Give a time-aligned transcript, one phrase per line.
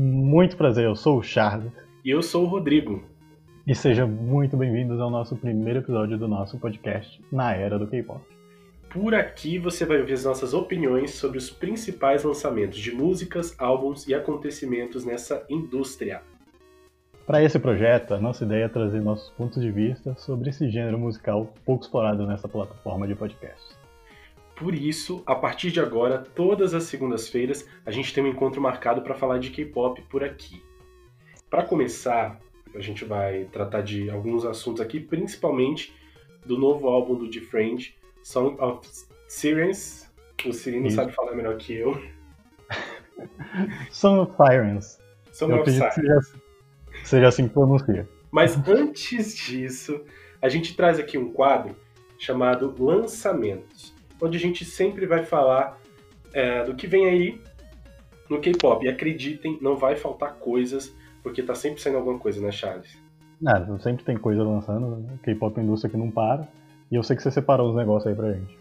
[0.00, 1.72] Muito prazer, eu sou o Charles.
[2.04, 3.02] E eu sou o Rodrigo.
[3.66, 8.20] E sejam muito bem-vindos ao nosso primeiro episódio do nosso podcast Na Era do K-Pop.
[8.90, 14.06] Por aqui você vai ouvir as nossas opiniões sobre os principais lançamentos de músicas, álbuns
[14.06, 16.22] e acontecimentos nessa indústria.
[17.26, 20.96] Para esse projeto, a nossa ideia é trazer nossos pontos de vista sobre esse gênero
[20.96, 23.77] musical pouco explorado nessa plataforma de podcast.
[24.58, 29.02] Por isso, a partir de agora, todas as segundas-feiras, a gente tem um encontro marcado
[29.02, 30.60] para falar de K-pop por aqui.
[31.48, 32.40] Para começar,
[32.74, 35.94] a gente vai tratar de alguns assuntos aqui, principalmente
[36.44, 38.80] do novo álbum do Different, Song of
[39.28, 40.12] Sirens.
[40.44, 42.00] O Cirino sabe falar melhor que eu.
[43.90, 44.98] Song of Sirens.
[45.32, 45.94] Song eu of Sirens.
[45.94, 46.20] Seja,
[47.04, 48.08] seja assim que pronuncia.
[48.30, 50.00] Mas antes disso,
[50.42, 51.76] a gente traz aqui um quadro
[52.18, 55.78] chamado Lançamentos, onde a gente sempre vai falar
[56.32, 57.40] é, do que vem aí
[58.28, 58.84] no K-pop.
[58.84, 62.98] E acreditem, não vai faltar coisas, porque tá sempre saindo alguma coisa, né, Charles?
[63.40, 65.18] Nada, sempre tem coisa lançando, né?
[65.22, 66.48] K-pop é indústria que não para.
[66.90, 68.58] E eu sei que você separou os negócios aí pra gente.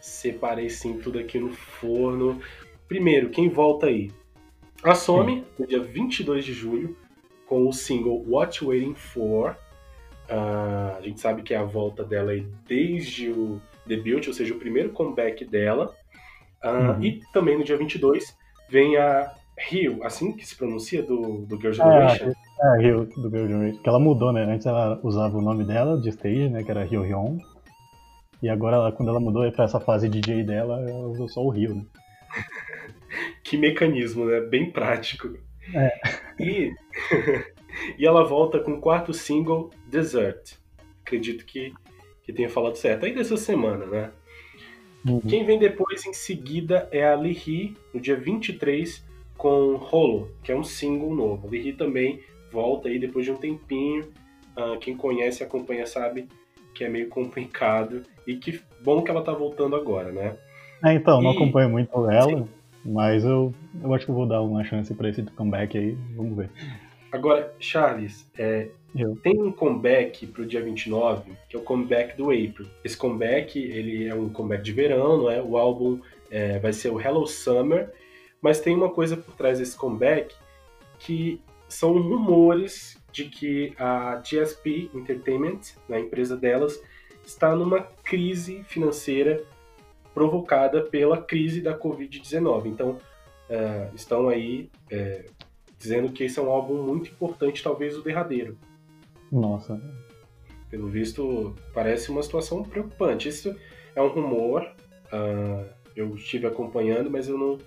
[0.00, 2.40] Separei sim tudo aqui no forno.
[2.86, 4.10] Primeiro, quem volta aí?
[4.82, 6.96] A Somi, no dia 22 de julho,
[7.46, 9.56] com o single What Waiting For.
[10.30, 14.54] Uh, a gente sabe que é a volta dela aí desde o debut, ou seja,
[14.54, 15.92] o primeiro comeback dela.
[16.62, 17.02] Uh, uhum.
[17.02, 18.36] E também no dia 22
[18.70, 22.32] vem a Rio, assim que se pronuncia, do, do Girl Generation.
[22.60, 23.82] É, é, Rio, do Girl Generation.
[23.82, 24.44] Que ela mudou, né?
[24.44, 26.62] Antes ela usava o nome dela de stage, né?
[26.62, 27.38] Que era Rio Hyun.
[28.40, 31.50] E agora, ela, quando ela mudou pra essa fase DJ dela, ela usou só o
[31.50, 31.84] Rio, né?
[33.42, 34.40] que mecanismo, né?
[34.40, 35.28] Bem prático.
[35.74, 35.92] É.
[36.38, 36.72] E,
[37.98, 40.54] e ela volta com o quarto single, Desert.
[41.02, 41.72] Acredito que,
[42.28, 43.06] que tenha falado certo.
[43.06, 44.10] Aí dessa semana, né?
[45.08, 45.20] Uhum.
[45.20, 49.02] Quem vem depois em seguida é a Lee no dia 23,
[49.34, 51.48] com Rolo, que é um single novo.
[51.48, 52.20] Lee também
[52.52, 54.10] volta aí depois de um tempinho.
[54.54, 56.28] Uh, quem conhece e acompanha sabe
[56.74, 58.02] que é meio complicado.
[58.26, 60.36] E que bom que ela tá voltando agora, né?
[60.84, 61.24] É, então, e...
[61.24, 62.48] não acompanho muito ela, Sim.
[62.84, 65.96] mas eu, eu acho que eu vou dar uma chance para esse comeback aí.
[66.14, 66.50] Vamos ver.
[67.10, 68.68] Agora, Charles, é,
[69.22, 72.66] tem um comeback pro dia 29, que é o comeback do April.
[72.84, 75.42] Esse comeback, ele é um comeback de verão, não é?
[75.42, 77.90] O álbum é, vai ser o Hello Summer,
[78.40, 80.34] mas tem uma coisa por trás desse comeback
[80.98, 86.80] que são rumores de que a GSP Entertainment, né, a empresa delas,
[87.24, 89.42] está numa crise financeira
[90.14, 92.66] provocada pela crise da Covid-19.
[92.66, 95.37] Então, uh, estão aí uh,
[95.78, 98.58] dizendo que esse é um álbum muito importante, talvez o derradeiro.
[99.30, 99.80] Nossa.
[100.70, 103.28] Pelo visto, parece uma situação preocupante.
[103.28, 103.54] Isso
[103.94, 104.62] é um rumor,
[105.12, 107.58] uh, eu estive acompanhando, mas eu não,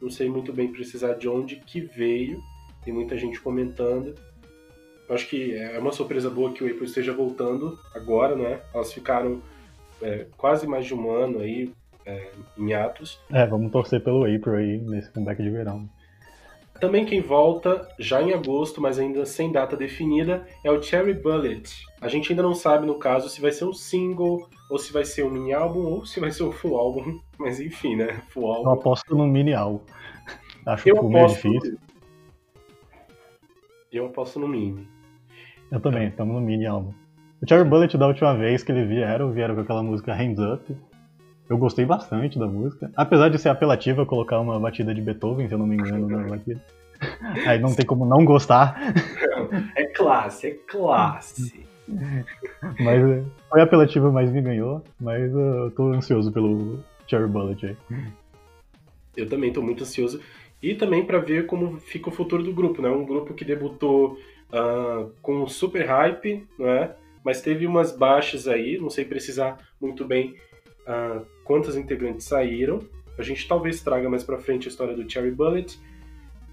[0.00, 2.40] não sei muito bem precisar de onde que veio.
[2.84, 4.14] Tem muita gente comentando.
[5.08, 8.60] Eu acho que é uma surpresa boa que o April esteja voltando agora, né?
[8.74, 9.40] Elas ficaram
[10.02, 11.72] é, quase mais de um ano aí
[12.04, 13.20] é, em atos.
[13.32, 15.88] É, vamos torcer pelo April aí nesse comeback de verão.
[16.80, 21.70] Também quem volta, já em agosto, mas ainda sem data definida, é o Cherry Bullet.
[22.00, 25.04] A gente ainda não sabe, no caso, se vai ser um single, ou se vai
[25.04, 27.18] ser um mini álbum, ou se vai ser um full álbum.
[27.38, 28.22] Mas enfim, né?
[28.28, 28.68] Full álbum.
[28.68, 29.80] Eu aposto no mini álbum.
[30.66, 31.78] Acho eu meio difícil.
[33.92, 34.86] Eu aposto no mini.
[35.70, 36.92] Eu também, estamos no mini álbum.
[37.42, 40.76] O Cherry Bullet, da última vez que eles vieram, vieram com aquela música Hands Up.
[41.48, 42.90] Eu gostei bastante da música.
[42.96, 46.26] Apesar de ser apelativa colocar uma batida de Beethoven, se eu não me engano, na
[46.28, 46.62] batida.
[47.46, 48.76] Aí não tem como não gostar.
[49.76, 51.66] É classe, é classe.
[52.80, 54.82] Mas é, foi apelativa, mas me ganhou.
[55.00, 57.76] Mas eu tô ansioso pelo Cherry Bullet aí.
[59.16, 60.20] Eu também tô muito ansioso.
[60.60, 62.88] E também para ver como fica o futuro do grupo, né?
[62.88, 64.18] Um grupo que debutou
[64.52, 66.90] uh, com super hype, né?
[67.24, 70.34] Mas teve umas baixas aí, não sei precisar muito bem
[70.88, 72.80] uh, quantas integrantes saíram.
[73.18, 75.78] A gente talvez traga mais para frente a história do Cherry Bullet,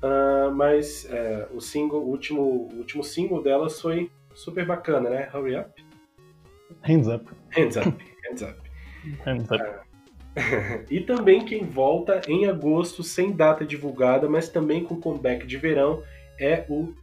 [0.01, 5.29] uh, mas uh, o single, o último, o último single delas foi super bacana, né?
[5.33, 5.69] Hurry Up.
[6.83, 7.25] Hands Up.
[7.51, 8.05] Hands Up.
[8.29, 8.55] Hands Up.
[9.25, 9.83] Hands Up.
[10.89, 16.01] e também quem volta em agosto sem data divulgada, mas também com comeback de verão,
[16.39, 16.93] é o.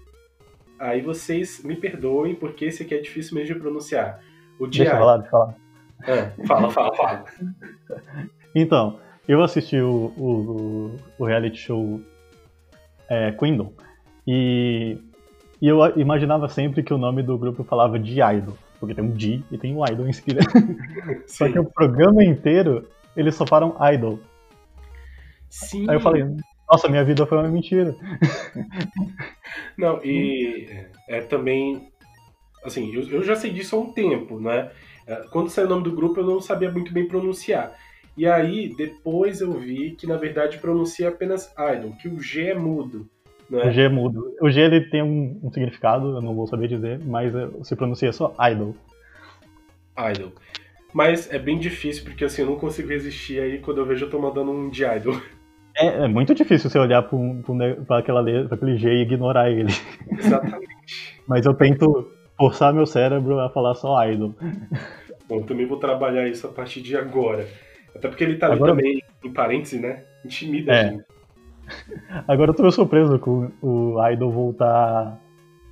[0.78, 4.22] Aí vocês me perdoem, porque esse aqui é difícil mesmo de pronunciar.
[4.58, 5.59] O Deixa eu falar, deixa eu falar.
[6.06, 7.24] É, fala, fala, fala.
[8.54, 8.98] Então,
[9.28, 12.00] eu assisti o, o, o reality show
[13.08, 13.72] é, Quindon
[14.26, 14.98] e,
[15.60, 19.10] e eu imaginava sempre que o nome do grupo falava de Idol, porque tem um
[19.10, 20.40] D e tem um Idol em seguida.
[21.26, 24.18] só que o programa inteiro eles só falam Idol.
[25.48, 25.88] Sim.
[25.88, 26.24] Aí eu falei,
[26.70, 27.94] Nossa, minha vida foi uma mentira.
[29.76, 31.90] Não, e é também.
[32.64, 34.70] Assim, eu, eu já sei disso há um tempo, né?
[35.10, 37.74] É, quando saiu o nome do grupo, eu não sabia muito bem pronunciar.
[38.16, 42.54] E aí, depois eu vi que, na verdade, pronuncia apenas Idol, que o G é
[42.54, 43.08] mudo.
[43.48, 43.66] Né?
[43.66, 44.36] O G é mudo.
[44.40, 47.74] O G ele tem um, um significado, eu não vou saber dizer, mas é, se
[47.74, 48.76] pronuncia só Idol.
[50.12, 50.32] Idol.
[50.92, 54.10] Mas é bem difícil, porque assim, eu não consigo resistir aí quando eu vejo eu
[54.10, 55.20] tô mandando um de Idol.
[55.76, 57.42] É, é muito difícil você olhar pra, um,
[57.86, 59.72] pra, aquela letra, pra aquele G e ignorar ele.
[60.10, 60.76] Exatamente.
[61.26, 64.34] mas eu tento forçar meu cérebro a falar só Idol.
[65.30, 67.46] Bom, eu também vou trabalhar isso a partir de agora.
[67.94, 68.72] Até porque ele tá ali Agora...
[68.72, 70.02] também, em parênteses, né?
[70.24, 70.80] Intimida é.
[70.80, 71.04] a gente.
[72.26, 75.16] Agora eu tô meio surpreso com o Idol voltar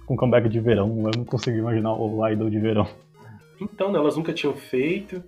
[0.06, 0.88] com comeback de verão.
[1.06, 2.86] Eu não consigo imaginar o Idol de verão.
[3.60, 5.24] Então, né, elas nunca tinham feito.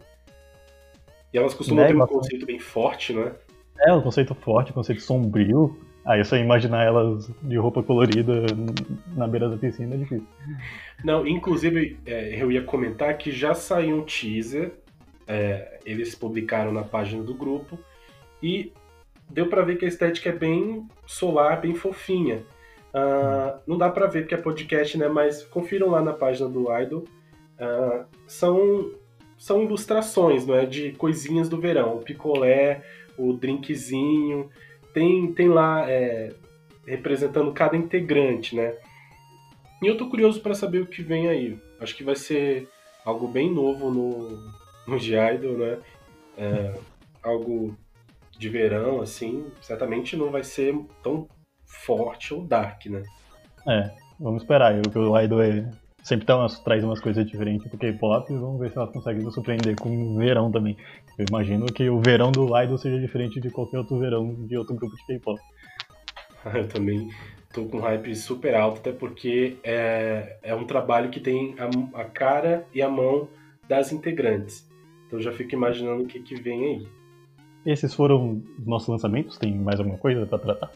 [1.34, 3.32] E elas costumam é, ter um conceito bem forte, né?
[3.80, 5.76] É, um conceito forte, um conceito sombrio.
[6.04, 8.46] Aí você imaginar elas de roupa colorida
[9.14, 10.26] na beira da piscina é difícil.
[11.04, 14.72] Não, inclusive é, eu ia comentar que já saiu um teaser
[15.30, 17.78] é, eles publicaram na página do grupo
[18.42, 18.72] e
[19.28, 22.42] deu para ver que a estética é bem solar, bem fofinha.
[22.92, 25.06] Uh, não dá para ver porque é podcast, né?
[25.06, 27.04] Mas confiram lá na página do Idol.
[27.60, 28.90] Uh, são,
[29.38, 30.66] são ilustrações, não é?
[30.66, 31.98] De coisinhas do verão.
[31.98, 32.82] O picolé,
[33.16, 34.50] o drinkzinho.
[34.92, 36.32] Tem, tem lá é,
[36.86, 38.74] representando cada integrante, né?
[39.82, 41.58] E eu tô curioso para saber o que vem aí.
[41.80, 42.68] Acho que vai ser
[43.04, 44.52] algo bem novo no,
[44.86, 45.78] no G-Idol, né?
[46.36, 46.74] É,
[47.22, 47.76] algo
[48.38, 51.28] de verão, assim, certamente não vai ser tão
[51.64, 53.02] forte ou dark, né?
[53.68, 54.74] É, vamos esperar.
[54.74, 55.70] Eu, o Idol é,
[56.02, 59.22] sempre tá umas, traz umas coisas diferentes pro K-pop e vamos ver se ela consegue
[59.22, 60.76] nos surpreender com o verão também.
[61.20, 64.74] Eu imagino que o verão do Idol seja diferente de qualquer outro verão de outro
[64.74, 65.38] grupo de K-pop.
[66.54, 67.10] Eu também
[67.52, 72.04] tô com hype super alto, até porque é, é um trabalho que tem a, a
[72.04, 73.28] cara e a mão
[73.68, 74.66] das integrantes.
[75.06, 76.88] Então já fico imaginando o que, que vem aí.
[77.66, 79.36] Esses foram os nossos lançamentos?
[79.36, 80.72] Tem mais alguma coisa para tratar?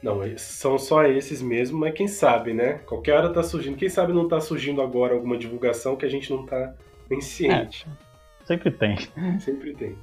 [0.00, 2.74] Não, são só esses mesmo, mas quem sabe, né?
[2.86, 3.76] Qualquer hora tá surgindo.
[3.76, 6.76] Quem sabe não tá surgindo agora alguma divulgação que a gente não tá
[7.10, 7.88] nem ciente.
[7.88, 8.09] É,
[8.50, 8.96] sempre tem.
[9.38, 9.96] Sempre tem.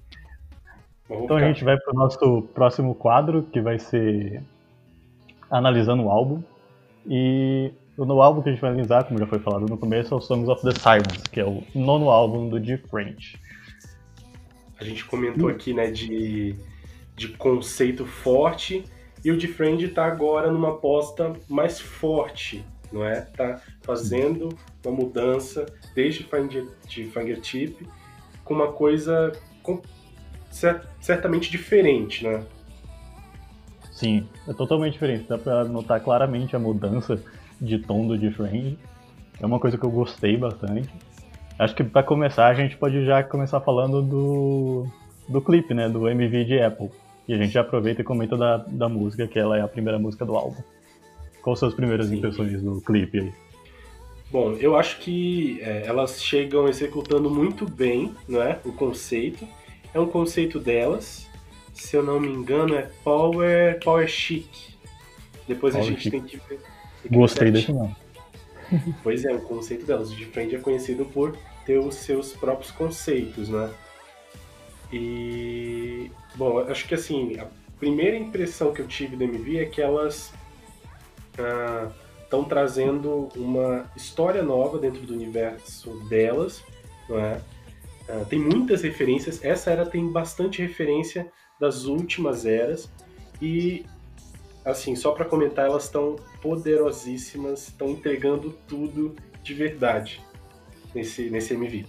[1.05, 1.35] Então ficar...
[1.35, 4.41] a gente vai pro nosso próximo quadro, que vai ser
[5.51, 6.41] analisando o álbum.
[7.05, 10.17] E no álbum que a gente vai analisar, como já foi falado no começo, é
[10.17, 12.59] o Songs of the Silence, que é o nono álbum do
[12.89, 13.37] French.
[14.79, 16.55] A gente comentou aqui, né, de,
[17.15, 18.85] de conceito forte
[19.25, 23.21] e o Friend está agora numa aposta mais forte, não é?
[23.21, 24.49] Tá fazendo
[24.85, 25.65] uma mudança
[25.95, 26.23] desde
[26.87, 27.87] de Fingertip
[28.47, 29.81] com uma coisa com,
[30.99, 32.43] certamente diferente, né?
[33.91, 35.25] Sim, é totalmente diferente.
[35.27, 37.21] Dá para notar claramente a mudança
[37.59, 38.77] de tom do Friend.
[39.41, 40.89] É uma coisa que eu gostei bastante.
[41.59, 44.87] Acho que para começar a gente pode já começar falando do,
[45.27, 45.89] do clipe, né?
[45.89, 46.91] Do MV de Apple.
[47.27, 49.99] E a gente já aproveita e comenta da, da música, que ela é a primeira
[49.99, 50.61] música do álbum.
[51.41, 52.17] Quais são as primeiras Sim.
[52.17, 53.33] impressões do clipe aí?
[54.29, 59.47] Bom, eu acho que é, elas chegam executando muito bem né, o conceito.
[59.93, 61.27] É um conceito delas.
[61.73, 64.49] Se eu não me engano, é Power, power Chic.
[65.47, 66.11] Depois power a gente chic.
[66.11, 66.59] tem que ver.
[67.09, 67.95] Gostei desse nome.
[69.01, 70.11] Pois é, o conceito delas.
[70.11, 73.71] O Different é conhecido por ter os seus próprios conceitos, né?
[74.91, 76.11] E.
[76.35, 77.47] Bom, acho que assim, a
[77.79, 80.33] primeira impressão que eu tive do MV é que elas
[82.27, 86.61] estão trazendo uma história nova dentro do universo delas,
[87.09, 87.39] não é?
[88.09, 89.43] Ah, tem muitas referências.
[89.43, 92.91] Essa era tem bastante referência das últimas eras
[93.41, 93.85] e
[94.63, 100.21] assim, só para comentar, elas estão poderosíssimas, estão entregando tudo de verdade
[100.93, 101.85] nesse, nesse MV.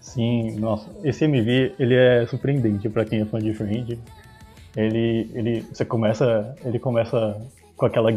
[0.00, 3.98] Sim, nossa, esse MV ele é surpreendente para quem é fã de Friend.
[4.76, 7.44] Ele, ele, você começa, ele começa
[7.76, 8.10] com aquela,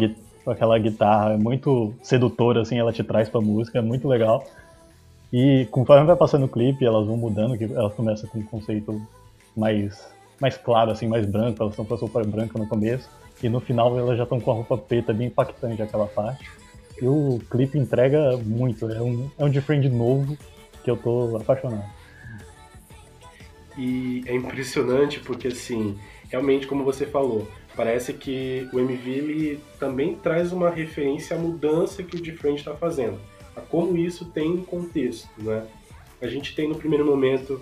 [0.43, 4.45] com aquela guitarra muito sedutora, assim, ela te traz pra música, é muito legal.
[5.31, 9.01] E conforme vai passando o clipe, elas vão mudando, que elas começam com um conceito
[9.55, 10.07] mais,
[10.39, 13.09] mais claro, assim, mais branco, elas estão com a roupa branca no começo.
[13.41, 16.49] E no final elas já estão com a roupa preta bem impactante aquela parte.
[17.01, 20.37] E o clipe entrega muito, é um, é um Different novo
[20.83, 21.83] que eu tô apaixonado.
[23.77, 25.97] E é impressionante porque assim,
[26.29, 32.03] realmente como você falou, parece que o MV ele também traz uma referência à mudança
[32.03, 33.19] que o Different está fazendo,
[33.55, 35.65] a como isso tem contexto, né?
[36.21, 37.61] A gente tem no primeiro momento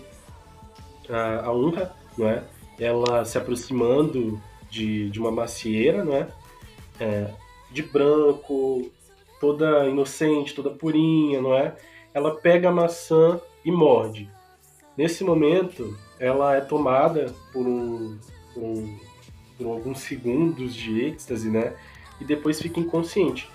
[1.10, 2.44] a, a Unha, não é?
[2.80, 6.28] Ela se aproximando de, de uma macieira, não é?
[7.00, 7.34] é?
[7.72, 8.92] De branco,
[9.40, 11.76] toda inocente, toda purinha, não é?
[12.14, 14.30] Ela pega a maçã e morde.
[14.96, 18.20] Nesse momento, ela é tomada por, um,
[18.54, 19.00] por, um,
[19.62, 21.74] por alguns segundos de êxtase, né?
[22.20, 23.50] E depois fica inconsciente.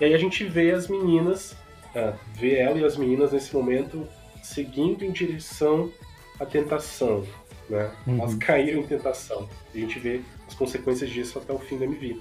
[0.00, 1.56] E aí a gente vê as meninas,
[1.94, 4.06] ah, vê ela e as meninas nesse momento
[4.42, 5.90] seguindo em direção
[6.38, 7.24] à tentação,
[7.68, 7.90] né?
[8.06, 8.18] Uhum.
[8.20, 9.48] Elas caíram em tentação.
[9.74, 12.20] A gente vê as consequências disso até o fim da MV.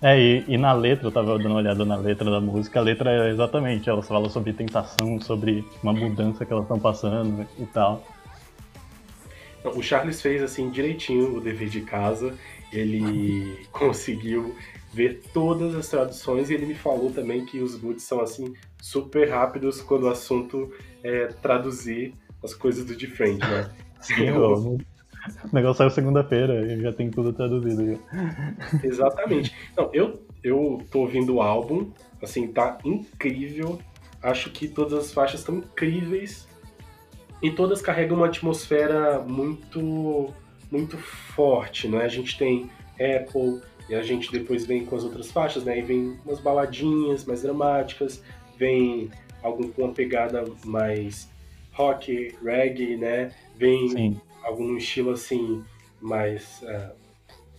[0.00, 2.82] É, e, e, na letra, eu tava dando uma olhada na letra da música, a
[2.82, 7.66] letra é exatamente, elas falam sobre tentação, sobre uma mudança que elas estão passando e
[7.66, 8.04] tal.
[9.64, 12.34] O Charles fez assim direitinho o dever de casa,
[12.72, 14.54] ele conseguiu
[14.92, 19.28] ver todas as traduções e ele me falou também que os boots são assim super
[19.28, 20.72] rápidos quando o assunto
[21.02, 23.70] é traduzir as coisas do Different, né?
[24.00, 24.78] Sim, eu...
[25.44, 28.00] O negócio saiu segunda-feira e já tem tudo traduzido.
[28.82, 29.54] Exatamente.
[29.76, 31.90] Não, eu, eu tô ouvindo o álbum,
[32.22, 33.78] assim, tá incrível.
[34.22, 36.47] Acho que todas as faixas estão incríveis.
[37.42, 40.32] E todas carregam uma atmosfera muito
[40.70, 42.04] muito forte, né?
[42.04, 45.78] A gente tem Apple e a gente depois vem com as outras faixas, né?
[45.78, 48.22] E vem umas baladinhas mais dramáticas,
[48.58, 49.10] vem
[49.42, 51.28] algo com uma pegada mais
[51.72, 53.32] rock, reggae, né?
[53.56, 54.20] Vem Sim.
[54.42, 55.64] algum estilo assim
[56.00, 56.98] mais uh,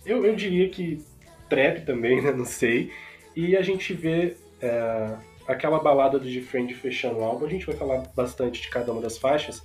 [0.04, 1.02] eu, eu diria que
[1.48, 2.32] trap também, né?
[2.32, 2.92] Não sei.
[3.34, 5.18] E a gente vê uh,
[5.50, 7.46] aquela balada do Friend fechando o álbum.
[7.46, 9.62] A gente vai falar bastante de cada uma das faixas,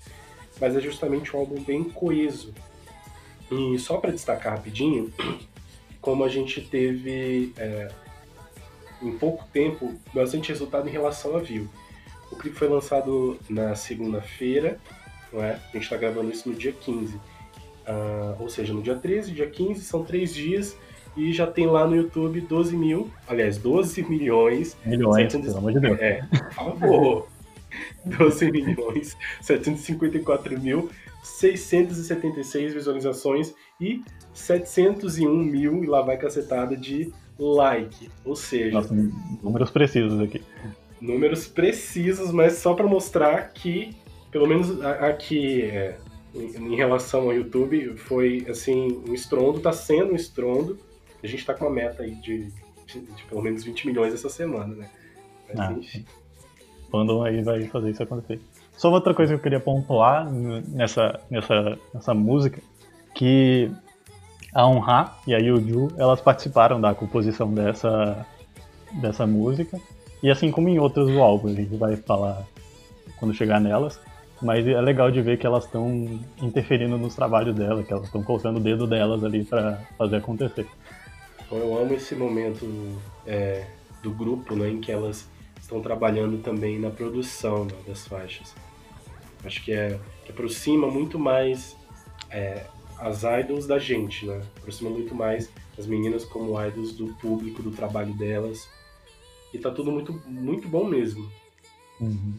[0.60, 2.54] mas é justamente um álbum bem coeso.
[3.51, 5.13] E só para destacar rapidinho,
[6.01, 7.89] como a gente teve é,
[9.01, 11.70] em pouco tempo bastante resultado em relação a View.
[12.32, 14.80] O clipe foi lançado na segunda-feira,
[15.32, 15.54] não é?
[15.54, 17.15] A gente está gravando isso no dia 15.
[17.15, 17.22] Uh,
[17.86, 20.75] ah, ou seja, no dia 13, dia 15, são três dias
[21.15, 24.77] e já tem lá no YouTube 12 mil, aliás, 12 milhões.
[24.86, 26.00] Milhões, 700, pelo amor de Deus.
[26.00, 27.27] É, por favor.
[28.05, 30.89] 12 milhões 754 mil
[31.25, 34.01] 676 visualizações e
[34.34, 38.10] 701 mil e lá vai cacetada de like.
[38.24, 38.75] Ou seja.
[38.75, 38.93] Nossa,
[39.43, 40.41] números precisos aqui.
[41.01, 43.95] Números precisos, mas só para mostrar que,
[44.31, 45.98] pelo menos aqui, é,
[46.34, 50.77] em relação ao YouTube, foi assim, um estrondo, tá sendo um estrondo.
[51.25, 52.51] A gente tá com uma meta aí de,
[52.86, 54.89] de, de pelo menos 20 milhões essa semana, né?
[55.48, 56.05] Mas, ah, enfim.
[56.91, 58.39] Fandom aí vai fazer isso acontecer.
[58.77, 62.62] Só outra coisa que eu queria pontuar nessa, nessa, nessa música,
[63.13, 63.72] que
[64.53, 68.25] a Onha e a Yuju, elas participaram da composição dessa,
[69.01, 69.79] dessa música.
[70.22, 72.44] E assim como em outras do álbum, a gente vai falar
[73.17, 74.00] quando chegar nelas.
[74.41, 78.22] Mas é legal de ver que elas estão interferindo nos trabalhos dela, que elas estão
[78.22, 80.67] colocando o dedo delas ali para fazer acontecer.
[81.52, 82.66] Eu amo esse momento
[83.25, 83.68] é,
[84.02, 85.28] do grupo, né, em que elas
[85.62, 88.54] estão trabalhando também na produção né, das faixas.
[89.44, 91.75] Acho que, é, que aproxima muito mais
[92.30, 92.66] é,
[93.00, 94.42] as idols da gente, né?
[94.58, 98.68] Aproxima muito mais as meninas como idols do público, do trabalho delas.
[99.54, 101.30] E tá tudo muito, muito bom mesmo.
[102.00, 102.34] Uhum.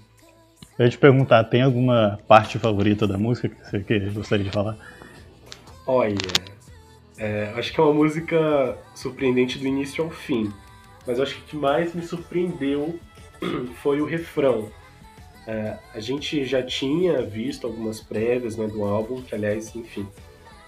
[0.79, 4.51] Eu ia te perguntar, tem alguma parte favorita da música que você que gostaria de
[4.51, 4.77] falar?
[5.87, 6.17] Olha,
[7.19, 10.53] é, acho que é uma música surpreendente do início ao fim.
[11.07, 12.99] Mas acho que o que mais me surpreendeu
[13.83, 14.71] foi o refrão.
[15.47, 20.07] É, a gente já tinha visto algumas prévias né, do álbum, que aliás, enfim,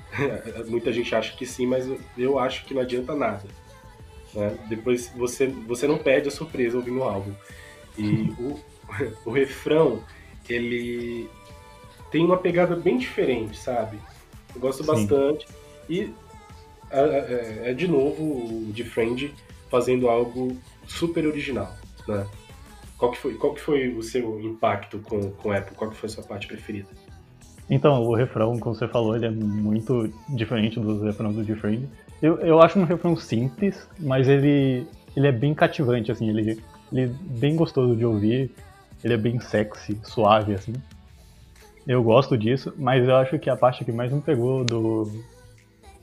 [0.69, 3.45] muita gente acha que sim, mas eu acho que não adianta nada.
[4.33, 4.57] Né?
[4.69, 7.33] Depois você, você não perde a surpresa ouvindo o álbum.
[7.97, 8.61] E o,
[9.27, 10.03] o refrão,
[10.49, 11.29] ele
[12.11, 13.99] tem uma pegada bem diferente, sabe?
[14.55, 14.87] Eu gosto sim.
[14.87, 15.47] bastante.
[15.91, 16.15] E
[16.91, 19.35] é, é, é, de novo o de Friend
[19.71, 21.75] fazendo algo super original,
[22.07, 22.27] né?
[22.97, 25.77] Qual que foi, qual que foi o seu impacto com, com Apple?
[25.77, 26.89] Qual que foi a sua parte preferida?
[27.71, 31.85] Então, o refrão, como você falou, ele é muito diferente dos refrões do Different.
[32.21, 37.03] Eu, eu acho um refrão simples, mas ele, ele é bem cativante, assim, ele, ele
[37.03, 37.07] é
[37.39, 38.51] bem gostoso de ouvir,
[39.05, 40.73] ele é bem sexy, suave, assim.
[41.87, 45.11] Eu gosto disso, mas eu acho que a parte que mais me pegou do,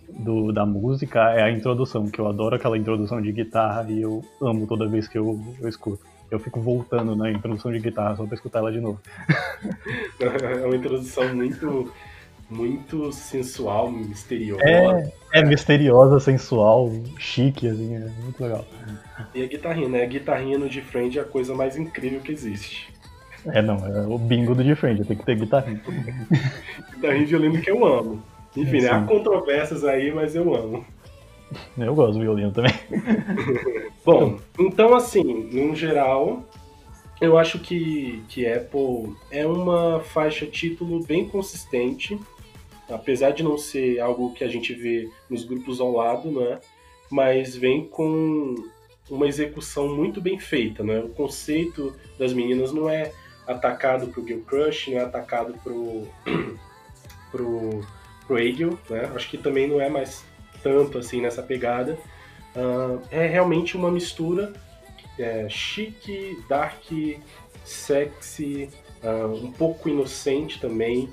[0.09, 4.23] do, da música é a introdução, que eu adoro aquela introdução de guitarra e eu
[4.41, 8.25] amo toda vez que eu, eu escuto eu fico voltando na introdução de guitarra só
[8.25, 8.99] pra escutar ela de novo.
[10.19, 11.91] é uma introdução muito,
[12.49, 14.63] muito sensual, misteriosa.
[14.63, 18.65] É, é misteriosa, sensual, chique, assim, é muito legal.
[19.33, 20.03] E a guitarrinha, né?
[20.03, 22.93] A guitarrinha no Friend é a coisa mais incrível que existe.
[23.47, 25.81] É, não, é o bingo do Friend, tem que ter guitarrinha.
[26.95, 28.21] guitarrinha de violino que eu amo.
[28.55, 28.89] Enfim, né?
[28.89, 30.85] há controvérsias aí, mas eu amo.
[31.77, 32.73] Eu gosto do violino também.
[34.03, 36.43] Bom, então assim, no geral,
[37.19, 42.19] eu acho que, que Apple é uma faixa título bem consistente,
[42.89, 46.59] apesar de não ser algo que a gente vê nos grupos ao lado, né?
[47.09, 48.55] Mas vem com
[49.09, 50.99] uma execução muito bem feita, né?
[50.99, 53.11] O conceito das meninas não é
[53.47, 56.07] atacado pro Girl Crush, não é atacado pro
[57.31, 57.85] pro
[58.33, 59.11] Egil, né?
[59.15, 60.25] Acho que também não é mais
[60.63, 61.97] tanto assim nessa pegada.
[62.55, 64.53] Uh, é realmente uma mistura
[65.19, 66.83] é, chique, dark,
[67.63, 68.69] sexy,
[69.03, 71.09] uh, um pouco inocente também,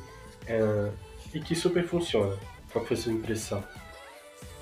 [0.48, 0.92] uh,
[1.34, 2.36] e que super funciona.
[2.72, 3.62] Qual foi a sua impressão?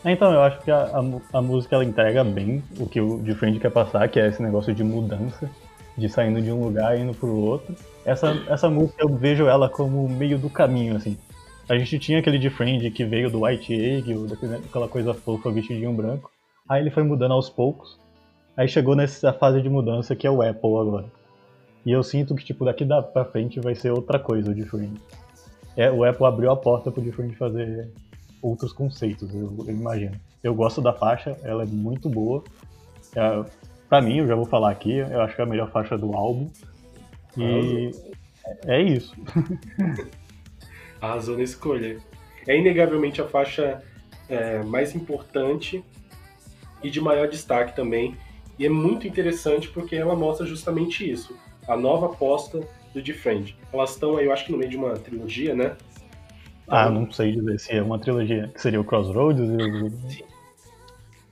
[0.04, 3.34] Então, eu acho que a, a, a, música ela entrega bem o que o de
[3.34, 5.50] Friend quer passar, que é esse negócio de mudança,
[5.96, 7.74] de saindo de um lugar e indo pro outro.
[8.04, 11.18] Essa, essa música eu vejo ela como meio do caminho, assim.
[11.70, 15.92] A gente tinha aquele de Friend que veio do White Egg, daquela coisa fofa, vestidinho
[15.92, 16.28] branco.
[16.68, 17.96] Aí ele foi mudando aos poucos.
[18.56, 21.06] Aí chegou nessa fase de mudança que é o Apple agora.
[21.86, 24.98] E eu sinto que, tipo, daqui pra frente vai ser outra coisa o Different.
[25.76, 27.88] É, o Apple abriu a porta pro Different fazer
[28.42, 30.16] outros conceitos, eu, eu, imagino.
[30.42, 32.42] Eu gosto da faixa, ela é muito boa.
[33.14, 33.44] É,
[33.88, 36.16] pra mim, eu já vou falar aqui, eu acho que é a melhor faixa do
[36.16, 36.50] álbum.
[37.38, 37.92] E
[38.66, 39.14] é, é isso.
[41.00, 41.98] Arrasou na escolha.
[42.46, 43.82] É inegavelmente a faixa
[44.28, 45.84] é, mais importante
[46.82, 48.16] e de maior destaque também.
[48.58, 51.36] E é muito interessante porque ela mostra justamente isso.
[51.66, 52.60] A nova aposta
[52.92, 53.56] do Defend.
[53.72, 55.76] Elas estão aí, eu acho que no meio de uma trilogia, né?
[56.68, 60.24] Ah, não sei dizer se é uma trilogia, que seria o Crossroads e Sim.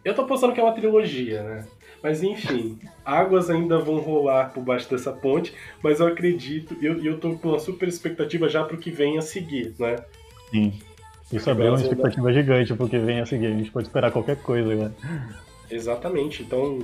[0.05, 1.67] Eu tô pensando que é uma trilogia, né?
[2.03, 5.53] Mas enfim, águas ainda vão rolar por baixo dessa ponte,
[5.83, 9.19] mas eu acredito, e eu, eu tô com uma super expectativa já pro que vem
[9.19, 9.97] a seguir, né?
[10.51, 10.73] Sim.
[11.33, 14.37] Isso é bem uma expectativa gigante porque vem a seguir, a gente pode esperar qualquer
[14.37, 14.95] coisa agora.
[15.71, 16.79] Exatamente, então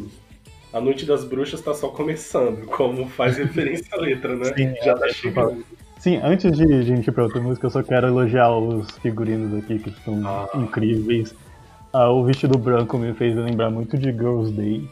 [0.72, 4.52] a Noite das Bruxas tá só começando, como faz referência a letra, né?
[4.56, 5.64] Sim, já tá chegando.
[5.98, 9.56] Sim, antes de a gente ir pra outra música, eu só quero elogiar os figurinos
[9.62, 10.50] aqui, que estão ah.
[10.54, 11.34] incríveis.
[11.92, 14.86] Ah, o vestido branco me fez lembrar muito de Girls' Day,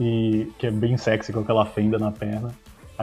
[0.00, 2.54] e que é bem sexy com aquela fenda na perna.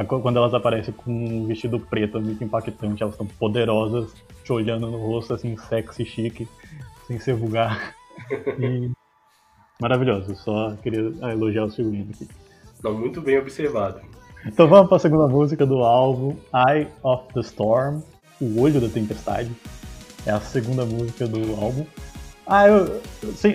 [0.08, 4.92] Quando elas aparecem com um vestido preto, é muito impactante, elas estão poderosas, te olhando
[4.92, 6.48] no rosto, assim, sexy, chique,
[7.06, 7.96] sem ser vulgar.
[8.60, 8.92] E
[9.80, 12.28] maravilhoso, só queria elogiar os figurinos aqui.
[12.84, 14.02] Não, muito bem observado.
[14.44, 18.02] Então vamos para a segunda música do álbum, Eye of the Storm,
[18.42, 19.52] O Olho da Tempestade.
[20.26, 21.86] É a segunda música do álbum.
[22.50, 23.02] Ah, eu,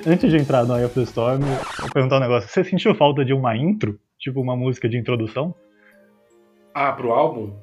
[0.07, 2.48] antes de entrar no Eye of the Storm, eu vou perguntar um negócio.
[2.50, 3.98] Você sentiu falta de uma intro?
[4.18, 5.55] Tipo uma música de introdução?
[6.74, 7.55] Ah, pro álbum?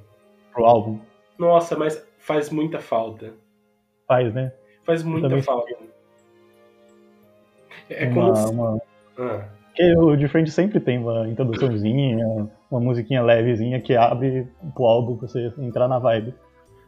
[0.52, 1.00] Pro álbum.
[1.38, 3.34] Nossa, mas faz muita falta.
[4.08, 4.52] Faz, né?
[4.84, 5.72] Faz muita falta.
[7.92, 8.52] É uma, como se...
[8.52, 8.82] uma...
[9.20, 9.50] Ah.
[9.68, 15.28] Porque o Different sempre tem uma introduçãozinha, uma musiquinha levezinha que abre pro álbum pra
[15.28, 16.34] você entrar na vibe.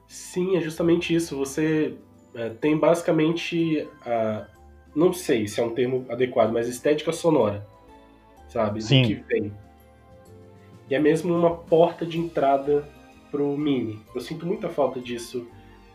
[0.08, 1.38] Sim, é justamente isso.
[1.38, 1.95] Você
[2.34, 4.48] é, tem basicamente a.
[4.94, 7.65] Não sei se é um termo adequado, mas estética sonora.
[8.50, 8.82] Sabe?
[8.82, 9.02] Sim.
[9.02, 9.54] Do que vem.
[10.89, 12.88] E é mesmo uma porta de entrada
[13.30, 14.00] pro mini.
[14.13, 15.48] Eu sinto muita falta disso.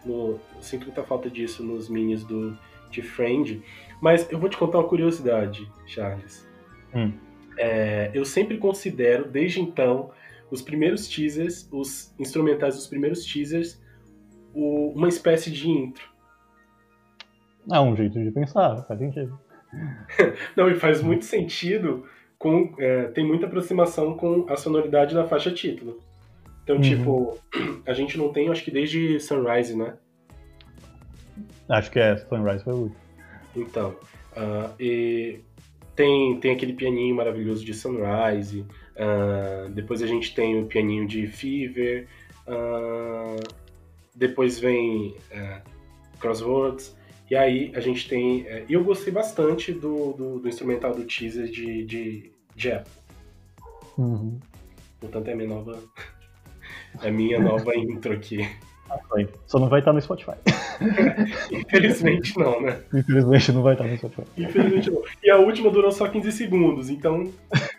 [0.04, 2.56] No, sinto muita falta disso nos minis do
[2.90, 3.62] de Friend.
[4.00, 6.46] Mas eu vou te contar uma curiosidade, Charles.
[6.94, 7.12] Hum.
[7.58, 10.10] É, eu sempre considero, desde então,
[10.50, 13.80] os primeiros teasers, os instrumentais dos primeiros teasers,
[14.54, 16.15] o, uma espécie de intro.
[17.72, 19.38] É um jeito de pensar, faz sentido.
[20.56, 22.04] Não, e faz muito sentido,
[22.38, 26.00] com, é, tem muita aproximação com a sonoridade da faixa título.
[26.62, 26.82] Então, uhum.
[26.82, 27.38] tipo,
[27.86, 29.94] a gente não tem, acho que desde Sunrise, né?
[31.68, 33.00] Acho que é, Sunrise foi o último.
[33.54, 33.96] Então,
[34.36, 35.40] uh, e
[35.94, 41.26] tem, tem aquele pianinho maravilhoso de Sunrise, uh, depois a gente tem o pianinho de
[41.28, 42.08] Fever,
[42.48, 43.40] uh,
[44.14, 45.14] depois vem
[46.18, 46.96] Crossroads,
[47.30, 48.46] e aí a gente tem.
[48.68, 52.92] E eu gostei bastante do, do, do, instrumental do teaser de, de, de Apple.
[53.98, 54.38] Uhum.
[55.00, 55.82] Portanto, é a minha nova.
[57.02, 58.48] É minha nova intro aqui.
[58.88, 59.00] Ah,
[59.46, 60.36] Só não vai estar no Spotify.
[61.50, 62.78] Infelizmente não, né?
[62.94, 64.22] Infelizmente não vai estar no Spotify.
[64.38, 65.02] Infelizmente não.
[65.24, 67.30] E a última durou só 15 segundos, então.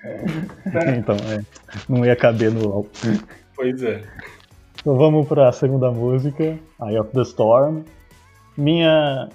[0.03, 0.25] É.
[0.67, 0.97] Né?
[0.97, 1.41] Então, é.
[1.87, 2.89] Não ia caber no álbum.
[3.55, 4.03] Pois é.
[4.79, 7.83] Então vamos para a segunda música, Eye of the Storm.
[8.57, 9.29] Minha,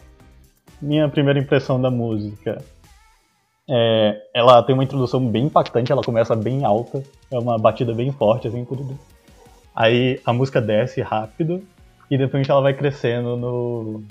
[0.81, 2.63] minha primeira impressão da música
[3.71, 8.11] é, ela tem uma introdução bem impactante, ela começa bem alta, é uma batida bem
[8.11, 8.99] forte, assim, tudo.
[9.75, 11.63] Aí a música desce rápido
[12.11, 14.03] e depois ela vai crescendo no,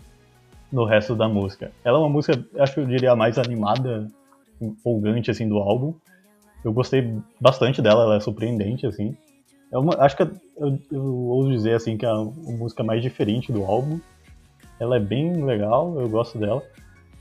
[0.71, 1.71] no resto da música.
[1.83, 4.07] Ela é uma música, acho que eu diria, a mais animada,
[4.59, 5.93] empolgante, assim, do álbum.
[6.63, 9.15] Eu gostei bastante dela, ela é surpreendente, assim.
[9.71, 13.51] É uma, acho que eu, eu ouso dizer, assim, que é a música mais diferente
[13.51, 13.99] do álbum.
[14.81, 16.63] Ela é bem legal, eu gosto dela.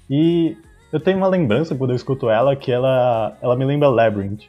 [0.08, 0.56] E
[0.90, 4.44] eu tenho uma lembrança, quando eu escuto ela, que ela, ela me lembra Labyrinth.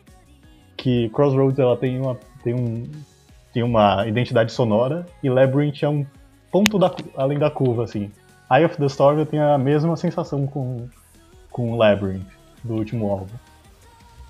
[0.78, 2.89] Que Crossroads, ela tem uma, tem um,
[3.54, 6.06] tem uma identidade sonora, e Labyrinth é um
[6.50, 8.10] ponto da, além da curva, assim.
[8.50, 10.88] Eye of the Storm eu tenho a mesma sensação com,
[11.50, 12.28] com Labyrinth,
[12.63, 13.36] do último álbum.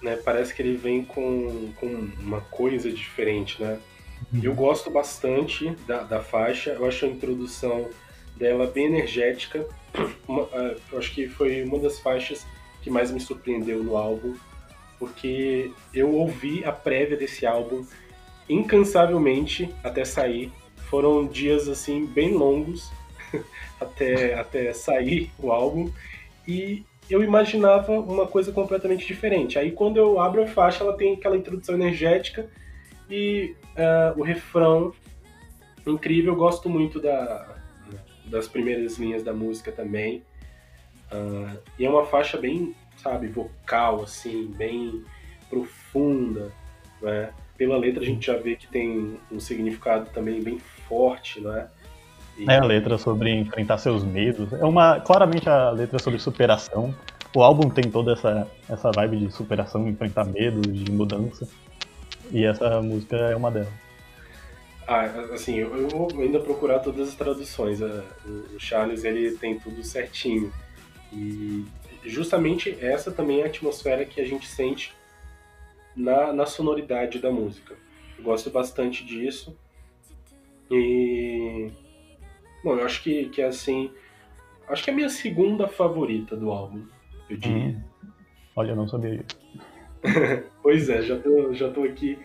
[0.01, 3.77] Né, parece que ele vem com, com uma coisa diferente, né?
[4.33, 4.39] Uhum.
[4.41, 7.87] Eu gosto bastante da, da faixa, eu acho a introdução
[8.35, 9.65] dela bem energética.
[10.27, 12.45] Uma, uh, acho que foi uma das faixas
[12.81, 14.35] que mais me surpreendeu no álbum,
[14.97, 17.85] porque eu ouvi a prévia desse álbum
[18.49, 20.51] incansavelmente até sair.
[20.89, 22.91] Foram dias assim bem longos
[23.79, 25.91] até, até sair o álbum
[26.47, 29.59] e eu imaginava uma coisa completamente diferente.
[29.59, 32.49] Aí quando eu abro a faixa, ela tem aquela introdução energética
[33.09, 34.93] e uh, o refrão
[35.85, 36.33] incrível.
[36.33, 37.50] Eu gosto muito da,
[38.31, 40.23] das primeiras linhas da música também.
[41.11, 45.03] Uh, e é uma faixa bem, sabe, vocal, assim, bem
[45.49, 46.51] profunda,
[47.01, 47.29] né?
[47.57, 51.67] Pela letra a gente já vê que tem um significado também bem forte, né?
[52.37, 52.49] E...
[52.49, 54.51] É a letra sobre enfrentar seus medos.
[54.53, 56.95] É uma claramente a letra sobre superação.
[57.35, 61.47] O álbum tem toda essa essa vibe de superação, enfrentar medos, de mudança.
[62.31, 63.90] E essa música é uma delas.
[64.91, 67.79] Ah, assim, eu, vou ainda procurar todas as traduções.
[67.81, 70.51] O Charles ele tem tudo certinho.
[71.13, 71.65] E
[72.03, 74.93] justamente essa também é a atmosfera que a gente sente
[75.95, 77.73] na, na sonoridade da música.
[78.17, 79.57] Eu gosto bastante disso.
[80.69, 81.71] E.
[82.61, 83.89] Bom, eu acho que, que é assim.
[84.67, 86.85] Acho que é a minha segunda favorita do álbum,
[87.29, 87.77] eu diria.
[87.77, 87.81] Hum.
[88.57, 89.23] Olha, eu não sabia
[90.61, 92.19] pois é, já tô, já tô aqui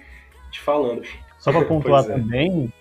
[0.51, 1.03] te falando.
[1.47, 2.09] Só pra pontuar é.
[2.09, 2.73] também,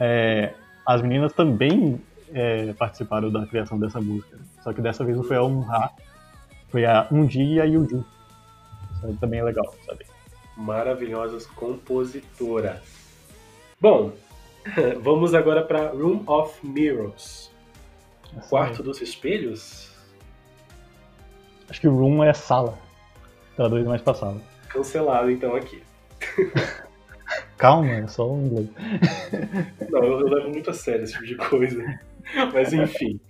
[0.00, 2.00] é, as meninas também
[2.34, 4.38] é, participaram da criação dessa música.
[4.62, 5.90] Só que dessa vez não foi a Um Ha,
[6.68, 8.04] foi a Um Dia e a Yuju.
[9.04, 10.06] Isso também é legal saber
[10.56, 12.80] maravilhosas compositoras.
[13.80, 14.12] Bom,
[15.00, 17.50] vamos agora para Room of Mirrors.
[18.36, 18.84] Essa Quarto é.
[18.84, 19.90] dos Espelhos?
[21.68, 22.78] Acho que Room é sala.
[23.56, 24.40] Traduz mais pra sala.
[24.68, 25.82] Cancelado então aqui.
[27.62, 28.68] Calma, é só um inglês.
[29.88, 31.80] Não, eu, eu levo muito a sério esse tipo de coisa.
[32.52, 33.20] Mas enfim.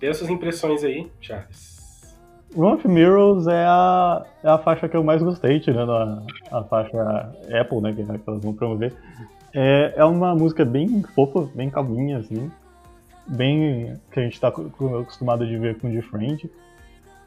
[0.00, 2.16] Dê as suas impressões aí, Charles.
[2.56, 6.64] Run of Mirrors é a, é a faixa que eu mais gostei, tirando a, a
[6.64, 6.98] faixa
[7.60, 8.94] Apple, né, que, que elas vão promover.
[9.52, 12.50] É, é uma música bem fofa, bem calminha, assim.
[13.26, 16.50] Bem que a gente está acostumado de ver com The Friend.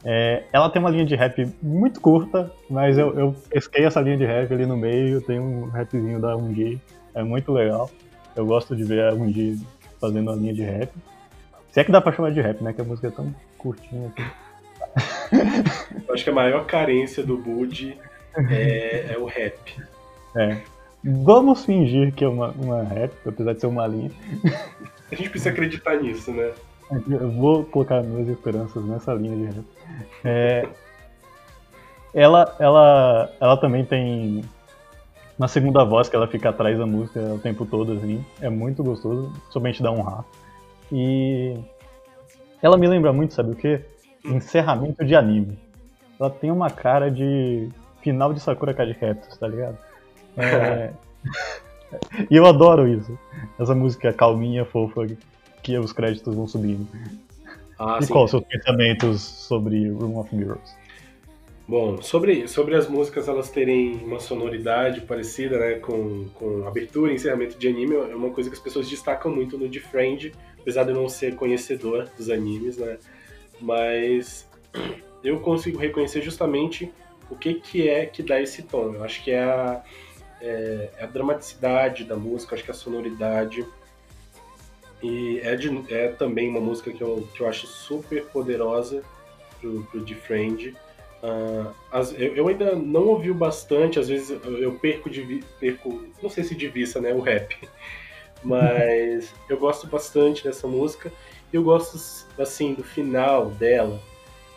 [0.05, 4.17] É, ela tem uma linha de rap muito curta, mas eu, eu pesquei essa linha
[4.17, 6.79] de rap ali no meio, tem um rapzinho da 1G,
[7.15, 7.89] é muito legal.
[8.35, 9.59] Eu gosto de ver a 1G
[9.99, 10.91] fazendo a linha de rap.
[11.71, 12.71] Se é que dá pra chamar de rap, né?
[12.71, 14.45] Que a música é tão curtinha assim.
[16.07, 17.97] Eu acho que a maior carência do Bud
[18.49, 19.75] é, é, o rap.
[20.35, 20.57] É.
[21.03, 24.11] Vamos fingir que é uma, uma rap, apesar de ser uma linha.
[25.11, 26.51] A gente precisa acreditar nisso, né?
[26.91, 29.61] Eu vou colocar minhas esperanças nessa linha de.
[30.23, 30.67] É,
[32.13, 34.43] ela, ela, ela também tem
[35.37, 38.23] uma segunda voz que ela fica atrás da música o tempo todo, assim.
[38.39, 40.23] É muito gostoso, somente dá um rá.
[40.91, 41.57] E
[42.61, 43.83] ela me lembra muito, sabe o quê?
[44.25, 45.57] encerramento de anime.
[46.19, 47.69] Ela tem uma cara de
[48.01, 49.77] final de Sakura Card Captors, tá ligado?
[50.37, 50.91] É...
[52.29, 53.17] e eu adoro isso.
[53.59, 55.05] Essa música calminha, fofa,
[55.65, 56.87] que os créditos vão subindo.
[57.79, 60.75] Ah, e quais os seus pensamentos sobre Room of Mirrors?
[61.67, 67.15] Bom, sobre, sobre as músicas elas terem uma sonoridade parecida né, com, com abertura e
[67.15, 70.91] encerramento de anime, é uma coisa que as pessoas destacam muito no Friend, apesar de
[70.91, 72.99] eu não ser conhecedor dos animes, né?
[73.59, 74.47] mas
[75.23, 76.93] eu consigo reconhecer justamente
[77.27, 78.93] o que, que é que dá esse tom.
[78.93, 79.83] Eu acho que é a,
[80.39, 83.65] é, é a dramaticidade da música, acho que é a sonoridade.
[85.05, 89.03] E é, de, é também uma música que eu, que eu acho super poderosa
[89.61, 90.75] pro, pro Defriend.
[91.21, 96.03] Uh, as, eu, eu, ainda não ouvi bastante, às vezes eu, eu perco, de, perco,
[96.23, 97.55] não sei se de vista, né, o rap.
[98.43, 101.11] Mas eu gosto bastante dessa música.
[101.53, 101.99] Eu gosto,
[102.39, 104.01] assim, do final dela,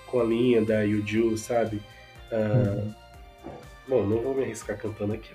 [0.07, 1.83] com a linha da Yuju, sabe?
[2.33, 2.95] Uh, uhum.
[3.87, 5.31] Bom, não vou me arriscar cantando aqui,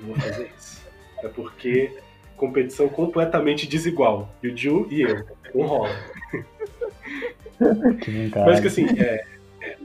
[0.00, 0.84] não vou fazer isso.
[1.22, 1.90] É porque
[2.36, 4.28] competição completamente desigual.
[4.42, 5.24] E o Ju e eu.
[5.54, 5.90] Não rola.
[8.46, 9.24] Mas que assim, é,
[9.62, 9.76] é,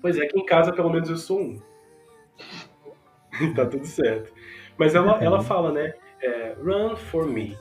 [0.00, 1.60] Pois é, aqui em casa pelo menos eu sou um.
[3.54, 4.32] tá tudo certo.
[4.76, 5.94] Mas ela, ela fala, né?
[6.22, 7.56] É, Run for me.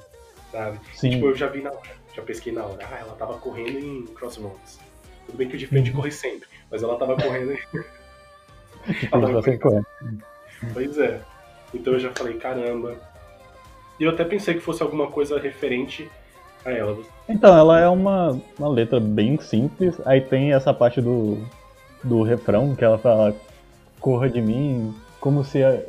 [0.52, 0.80] Sabe?
[0.94, 1.12] Sim.
[1.12, 2.88] Tipo, eu já vi na hora, já pesquei na hora.
[2.90, 4.80] Ah, ela tava correndo em Crossroads.
[5.26, 5.98] Tudo bem que o de frente uhum.
[5.98, 7.60] corre sempre, mas ela tava correndo em.
[9.12, 9.86] ela tava correndo.
[10.74, 11.22] Pois é.
[11.74, 12.98] Então eu já falei, caramba.
[14.00, 16.10] E eu até pensei que fosse alguma coisa referente
[16.66, 16.98] a ela.
[17.28, 20.00] Então, ela é uma, uma letra bem simples.
[20.06, 21.38] Aí tem essa parte do,
[22.04, 23.36] do refrão que ela fala:
[24.00, 25.62] Corra de mim, como se.
[25.62, 25.86] É,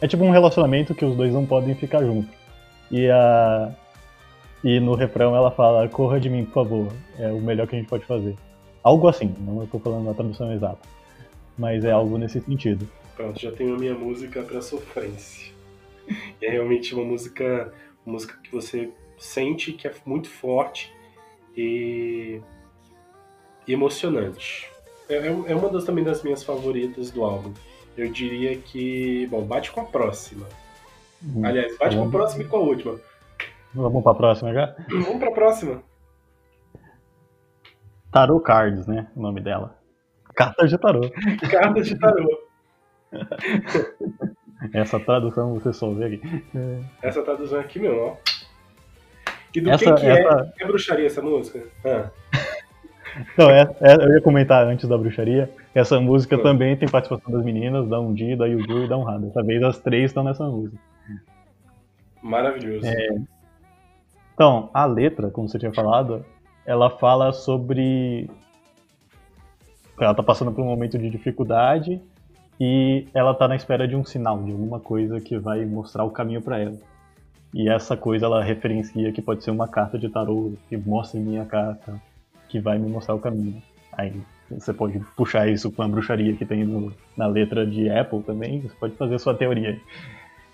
[0.00, 2.30] é tipo um relacionamento que os dois não podem ficar juntos.
[2.90, 3.72] E a.
[4.62, 6.88] E no refrão ela fala: Corra de mim, por favor.
[7.18, 8.36] É o melhor que a gente pode fazer.
[8.82, 10.86] Algo assim, não tô falando a tradução exata.
[11.56, 12.86] Mas é algo nesse sentido.
[13.16, 15.53] Pronto, já tenho a minha música para sofrência.
[16.40, 17.72] É realmente uma música,
[18.04, 20.92] uma música que você sente que é muito forte
[21.56, 22.40] e,
[23.66, 24.70] emocionante.
[25.08, 27.52] É, é, é uma das também das minhas favoritas do álbum.
[27.96, 30.46] Eu diria que, bom, bate com a próxima.
[31.22, 33.00] Hum, Aliás, bate com a próxima e com a última.
[33.72, 34.74] Vamos pra próxima já?
[34.88, 35.82] Vamos pra próxima.
[38.10, 39.08] Tarot Cards, né?
[39.16, 39.78] O nome dela.
[40.34, 41.00] Cartas de tarô.
[41.50, 42.48] Cartas de tarô.
[44.72, 46.44] Essa tradução você só vê aqui.
[47.02, 48.16] Essa tradução aqui, meu, ó.
[49.54, 50.52] E do essa, que, que essa...
[50.58, 50.62] é?
[50.62, 51.62] É bruxaria essa música?
[51.84, 52.10] Ah.
[53.38, 55.48] Não, é, é, eu ia comentar antes da bruxaria.
[55.72, 59.26] Essa música também tem participação das meninas, da Undi, da Yuju e da Honrada.
[59.26, 60.76] Dessa vez as três estão nessa música.
[62.20, 62.84] Maravilhoso.
[62.86, 63.08] É...
[64.34, 66.24] Então, a letra, como você tinha falado,
[66.66, 68.28] ela fala sobre.
[70.00, 72.02] Ela tá passando por um momento de dificuldade
[72.60, 76.10] e ela tá na espera de um sinal, de alguma coisa que vai mostrar o
[76.10, 76.76] caminho para ela.
[77.52, 81.22] E essa coisa ela referencia que pode ser uma carta de tarô que mostra em
[81.22, 82.00] minha carta
[82.48, 83.62] que vai me mostrar o caminho.
[83.92, 84.12] Aí
[84.50, 88.60] você pode puxar isso com a bruxaria que tem no, na letra de Apple também,
[88.60, 89.80] você pode fazer a sua teoria.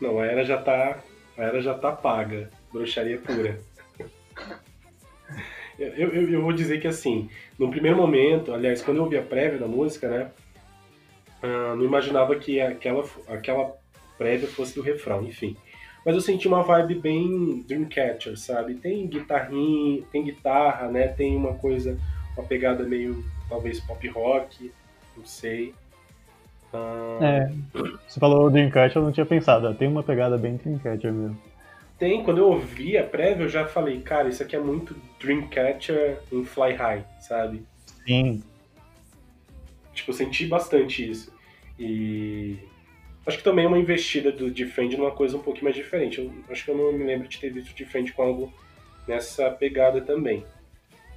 [0.00, 0.98] Não, a era já tá,
[1.36, 3.58] a era já tá paga, bruxaria pura.
[5.78, 9.22] eu, eu, eu, vou dizer que assim, no primeiro momento, aliás, quando eu ouvi a
[9.22, 10.30] prévia da música, né,
[11.42, 13.76] uh, não imaginava que aquela, aquela
[14.16, 15.56] prévia fosse do refrão, enfim.
[16.04, 18.74] Mas eu senti uma vibe bem Dreamcatcher, sabe?
[18.74, 21.08] Tem guitarrinha, tem guitarra, né?
[21.08, 21.98] Tem uma coisa,
[22.36, 24.72] uma pegada meio, talvez, pop rock,
[25.16, 25.74] não sei.
[26.72, 27.18] Ah...
[27.20, 27.52] É,
[28.08, 29.74] você falou Dreamcatcher, eu não tinha pensado.
[29.74, 31.38] Tem uma pegada bem Dreamcatcher mesmo.
[31.98, 36.18] Tem, quando eu ouvi a prévia, eu já falei, cara, isso aqui é muito Dreamcatcher
[36.32, 37.62] em Fly High, sabe?
[38.06, 38.42] Sim.
[40.00, 41.32] Tipo, eu senti bastante isso.
[41.78, 42.58] E
[43.26, 46.18] Acho que também é uma investida do Defend numa coisa um pouquinho mais diferente.
[46.18, 48.52] Eu, acho que eu não me lembro de ter visto Defend com algo
[49.06, 50.44] nessa pegada também.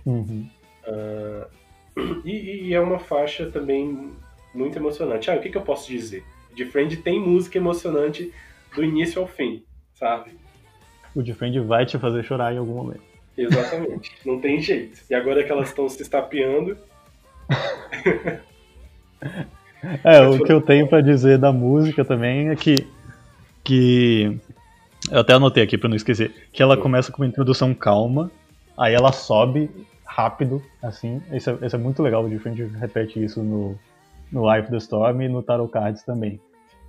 [0.06, 0.48] Uhum.
[0.86, 4.12] Uh, e, e, é uma faixa também
[4.54, 5.32] muito emocionante.
[5.32, 6.24] Ah, o que, que eu posso dizer?
[6.56, 8.32] Defend tem música emocionante
[8.76, 10.32] do início ao fim, sabe?
[11.15, 13.02] O Defend vai te fazer chorar em algum momento.
[13.36, 15.00] Exatamente, não tem jeito.
[15.10, 16.78] E agora que elas estão se estapeando.
[20.01, 22.88] É, o que eu tenho para dizer da música também é que,
[23.62, 24.39] que
[25.12, 28.31] eu até anotei aqui para não esquecer, que ela começa com uma introdução calma,
[28.77, 29.69] aí ela sobe
[30.05, 33.77] rápido, assim, isso é, é muito legal, o Different repete isso no,
[34.31, 36.39] no Life the Storm e no Tarot Cards também.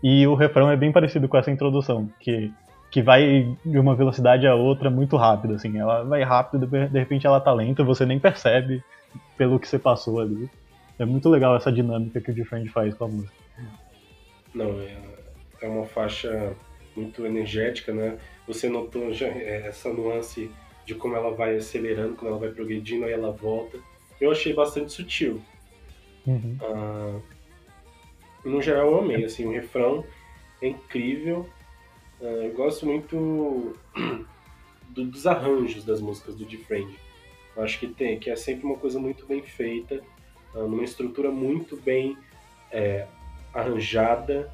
[0.02, 2.52] E o refrão é bem parecido com essa introdução, que,
[2.90, 7.26] que vai de uma velocidade a outra muito rápido, assim, ela vai rápido, de repente
[7.26, 8.84] ela tá lenta, você nem percebe
[9.36, 10.48] pelo que você passou ali.
[10.98, 13.34] É muito legal essa dinâmica que o Defend faz com a música.
[14.54, 14.96] Não, é,
[15.60, 16.54] é uma faixa
[16.94, 18.18] muito energética, né?
[18.46, 20.50] Você notou já é, essa nuance
[20.86, 23.78] de como ela vai acelerando, quando ela vai progredindo, aí ela volta.
[24.20, 25.42] Eu achei bastante sutil.
[26.26, 26.56] Uhum.
[26.62, 27.20] Ah,
[28.44, 29.24] no geral, eu amei.
[29.24, 30.04] Assim, o refrão
[30.62, 31.48] é incrível.
[32.20, 33.76] Ah, eu gosto muito
[34.90, 36.46] do, dos arranjos das músicas do.
[37.56, 40.02] Eu acho que tem, que é sempre uma coisa muito bem feita
[40.54, 42.16] numa estrutura muito bem
[42.70, 43.06] é,
[43.52, 44.50] arranjada.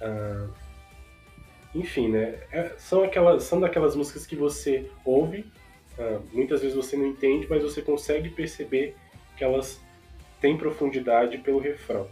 [0.00, 0.50] Uh,
[1.74, 2.38] enfim, né?
[2.50, 5.46] É, são, aquelas, são daquelas músicas que você ouve,
[5.98, 8.94] uh, muitas vezes você não entende, mas você consegue perceber
[9.36, 9.80] que elas
[10.40, 12.06] têm profundidade pelo refrão.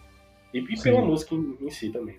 [0.52, 2.16] E, e pela música em, em, si também.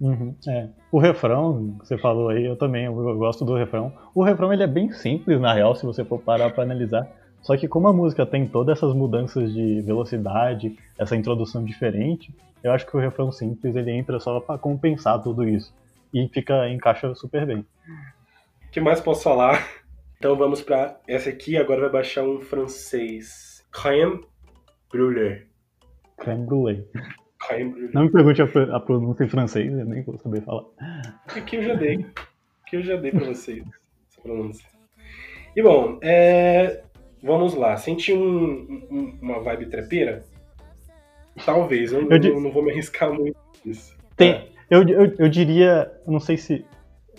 [0.00, 0.68] Uhum, é.
[0.92, 3.92] O refrão, você falou aí, eu também eu, eu gosto do refrão.
[4.14, 7.10] O refrão ele é bem simples, na real, se você for parar para analisar.
[7.46, 12.72] Só que como a música tem todas essas mudanças de velocidade, essa introdução diferente, eu
[12.72, 15.72] acho que o refrão simples ele entra só para compensar tudo isso
[16.12, 17.64] e fica encaixa super bem.
[18.72, 19.64] que mais posso falar?
[20.18, 21.56] Então vamos para essa aqui.
[21.56, 23.64] Agora vai baixar um francês.
[23.70, 24.24] Crème
[24.90, 25.46] brûlée.
[26.18, 26.84] Crème brûlée.
[27.38, 27.90] Crème brûlée.
[27.92, 30.64] Não me pergunte a, a pronúncia em francês, eu nem vou saber falar.
[31.28, 32.06] Aqui eu já dei.
[32.64, 33.62] Aqui eu já dei para vocês
[34.10, 34.66] essa pronúncia.
[35.54, 36.82] E bom, é...
[37.26, 37.76] vamos lá.
[37.76, 40.24] Senti um, um, uma vibe trepeira?
[41.44, 43.94] Talvez, eu, eu não, não, vou me arriscar muito nisso.
[44.16, 44.48] Tem, é.
[44.70, 46.64] eu, eu, eu diria, não sei se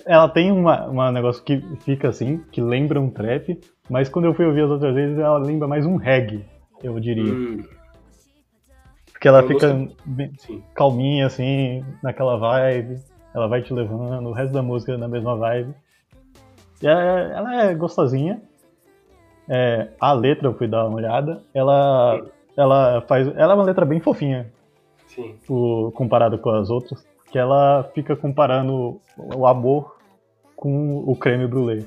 [0.06, 4.34] ela tem uma, uma negócio que fica assim, que lembra um trap, mas quando eu
[4.34, 6.44] fui ouvir as outras vezes, ela lembra mais um reggae,
[6.82, 7.32] eu diria.
[7.32, 7.64] Hum.
[9.12, 10.32] Porque ela eu fica bem,
[10.74, 13.00] calminha, assim, naquela vibe,
[13.34, 15.74] ela vai te levando, o resto da música é na mesma vibe.
[16.82, 18.42] E é, ela é gostosinha.
[19.50, 22.22] É, a letra, eu fui dar uma olhada, ela,
[22.56, 23.28] ela faz.
[23.28, 24.52] Ela é uma letra bem fofinha.
[25.08, 25.36] Sim.
[25.94, 27.06] comparado com as outras.
[27.32, 29.98] Que ela fica comparando o amor
[30.56, 31.86] com o creme brulee.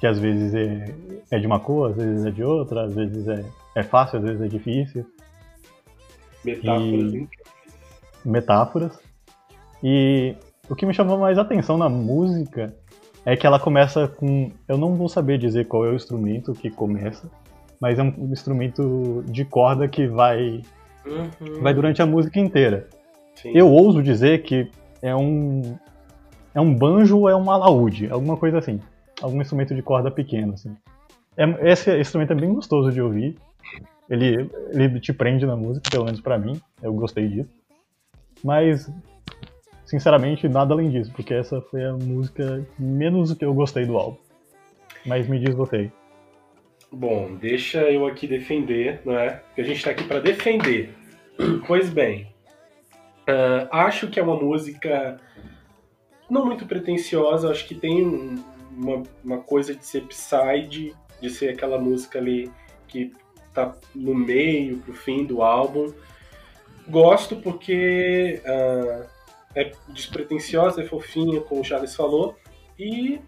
[0.00, 0.94] Que às vezes é,
[1.30, 4.24] é de uma cor, às vezes é de outra, às vezes é, é fácil, às
[4.24, 5.06] vezes é difícil.
[6.44, 7.14] Metáforas.
[7.14, 7.28] E...
[8.24, 9.00] Metáforas.
[9.82, 10.34] E
[10.68, 12.74] o que me chamou mais atenção na música
[13.24, 14.50] é que ela começa com.
[14.68, 17.30] Eu não vou saber dizer qual é o instrumento que começa,
[17.80, 20.62] mas é um instrumento de corda que vai.
[21.06, 21.60] Uhum.
[21.60, 22.88] vai durante a música inteira.
[23.34, 23.52] Sim.
[23.54, 24.70] Eu ouso dizer que
[25.02, 25.76] é um
[26.54, 28.80] é um banjo ou é um alaúde, alguma coisa assim.
[29.20, 30.74] Algum instrumento de corda pequeno, assim.
[31.36, 33.36] É, esse instrumento é bem gostoso de ouvir.
[34.08, 36.60] Ele, ele te prende na música, pelo menos para mim.
[36.80, 37.50] Eu gostei disso.
[38.42, 38.90] Mas,
[39.84, 44.18] sinceramente, nada além disso, porque essa foi a música menos que eu gostei do álbum.
[45.04, 45.54] Mas me diz.
[46.90, 49.30] Bom, deixa eu aqui defender, não é?
[49.30, 50.94] Porque a gente tá aqui para defender.
[51.66, 52.28] Pois bem,
[53.28, 55.20] uh, acho que é uma música
[56.30, 58.38] não muito pretensiosa, acho que tem
[58.70, 62.50] uma, uma coisa de ser psy, de ser aquela música ali
[62.86, 63.12] que
[63.52, 65.92] tá no meio, pro fim do álbum.
[66.88, 69.06] Gosto porque uh,
[69.54, 72.36] é despretensiosa, é fofinha, como o Charles falou,
[72.78, 73.20] e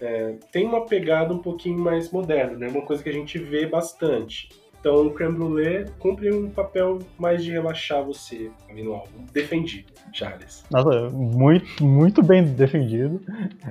[0.00, 2.68] é, tem uma pegada um pouquinho mais moderna, né?
[2.68, 4.48] Uma coisa que a gente vê bastante.
[4.80, 9.24] Então o creme brulee cumpre um papel mais de relaxar você ali no álbum.
[9.32, 10.64] Defendido, Charles.
[10.70, 13.20] Nossa, muito, muito bem defendido.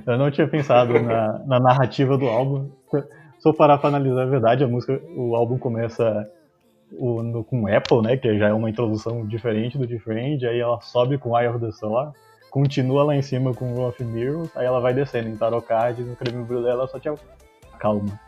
[0.06, 2.70] Eu não tinha pensado na, na narrativa do álbum.
[2.90, 6.28] Se eu parar para analisar a verdade, a música, o álbum começa
[6.92, 8.16] o, no, com Apple, né?
[8.16, 11.68] Que já é uma introdução diferente do Different, aí ela sobe com Eye of the
[11.68, 12.12] Storm,
[12.50, 16.16] continua lá em cima com Rough Mirrors, aí ela vai descendo em Tarot Card, no
[16.16, 17.08] creme brulee ela só te
[17.78, 18.18] calma,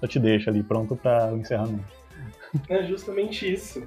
[0.00, 1.98] só te deixa ali pronto para o encerramento.
[2.68, 3.86] É justamente isso.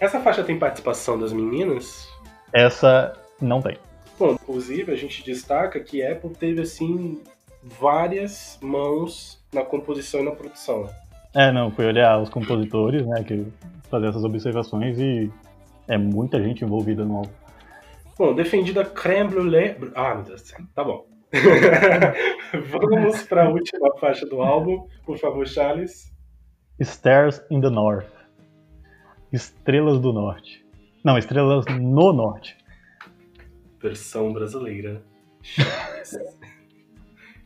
[0.00, 2.08] Essa faixa tem participação das meninas?
[2.52, 3.76] Essa não tem.
[4.18, 7.22] Bom, inclusive a gente destaca que Apple teve assim
[7.62, 10.88] várias mãos na composição e na produção.
[11.34, 13.46] É, não, fui olhar os compositores, né, que
[13.90, 15.30] fazer essas observações e
[15.86, 17.32] é muita gente envolvida no álbum.
[18.18, 19.76] Bom, defendida creme brulee...
[19.94, 20.60] Ah, meu Deus do céu.
[20.74, 21.06] Tá bom.
[22.70, 26.12] Vamos para a última faixa do álbum, por favor, Charles.
[26.80, 28.08] Stars in the North.
[29.32, 30.64] Estrelas do Norte.
[31.04, 32.56] Não, Estrelas no Norte.
[33.80, 35.02] Versão brasileira.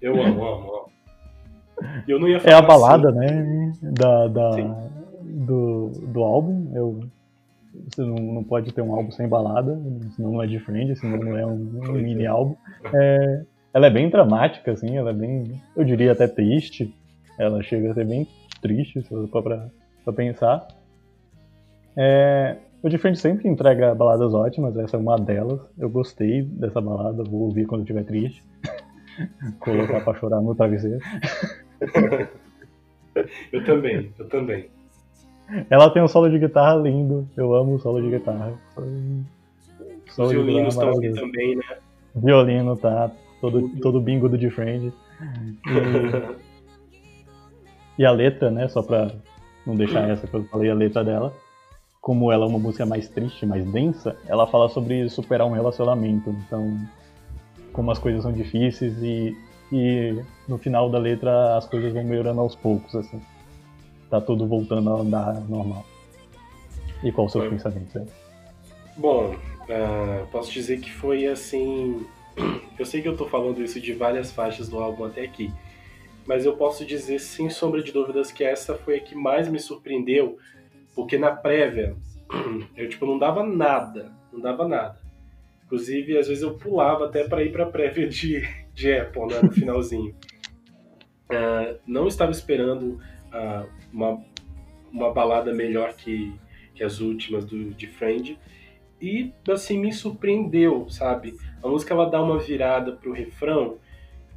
[0.00, 0.91] Eu amo, amo, amo.
[2.06, 3.18] Eu não ia falar é a balada, assim.
[3.18, 3.72] né?
[3.82, 4.50] Da, da,
[5.22, 6.70] do, do álbum.
[6.74, 7.00] Eu,
[7.88, 9.80] você não, não pode ter um álbum sem balada,
[10.14, 12.54] senão não é diferente, senão não é um, um mini álbum.
[12.92, 16.94] É, ela é bem dramática, assim, ela é bem, eu diria até triste.
[17.38, 18.28] Ela chega a ser bem
[18.60, 19.68] triste, se for pra,
[20.04, 20.68] pra pensar.
[21.96, 25.60] É, o Different sempre entrega baladas ótimas, essa é uma delas.
[25.78, 28.44] Eu gostei dessa balada, vou ouvir quando estiver triste.
[29.60, 31.00] Colocar pra chorar no travesseiro.
[33.52, 34.70] eu também, eu também.
[35.68, 38.54] Ela tem um solo de guitarra lindo, eu amo o solo de guitarra.
[40.16, 41.64] Os violinos estão aqui também, né?
[42.14, 44.92] Violino tá, todo, todo bingo do Different.
[45.66, 46.52] E...
[47.98, 49.10] E a letra, né, só pra
[49.66, 51.32] não deixar essa que eu falei, a letra dela,
[52.00, 56.30] como ela é uma música mais triste, mais densa, ela fala sobre superar um relacionamento.
[56.46, 56.76] Então,
[57.72, 59.36] como as coisas são difíceis e,
[59.72, 63.20] e no final da letra as coisas vão melhorando aos poucos, assim.
[64.10, 65.86] Tá tudo voltando a andar normal.
[67.02, 67.98] E qual o seu pensamento?
[67.98, 68.06] Né?
[68.96, 72.06] Bom, uh, posso dizer que foi assim.
[72.78, 75.52] Eu sei que eu tô falando isso de várias faixas do álbum até aqui,
[76.26, 79.60] mas eu posso dizer sem sombra de dúvidas que essa foi a que mais me
[79.60, 80.38] surpreendeu,
[80.94, 81.94] porque na prévia
[82.74, 84.98] eu tipo não dava nada, não dava nada.
[85.66, 88.42] Inclusive, às vezes eu pulava até para ir para prévia de,
[88.74, 90.14] de Apple, né, no finalzinho.
[91.30, 93.00] Uh, não estava esperando
[93.32, 94.22] uh, uma,
[94.92, 96.32] uma balada melhor que,
[96.74, 98.38] que as últimas do de Friend
[99.02, 101.36] e assim me surpreendeu, sabe?
[101.60, 103.78] A música ela dá uma virada pro refrão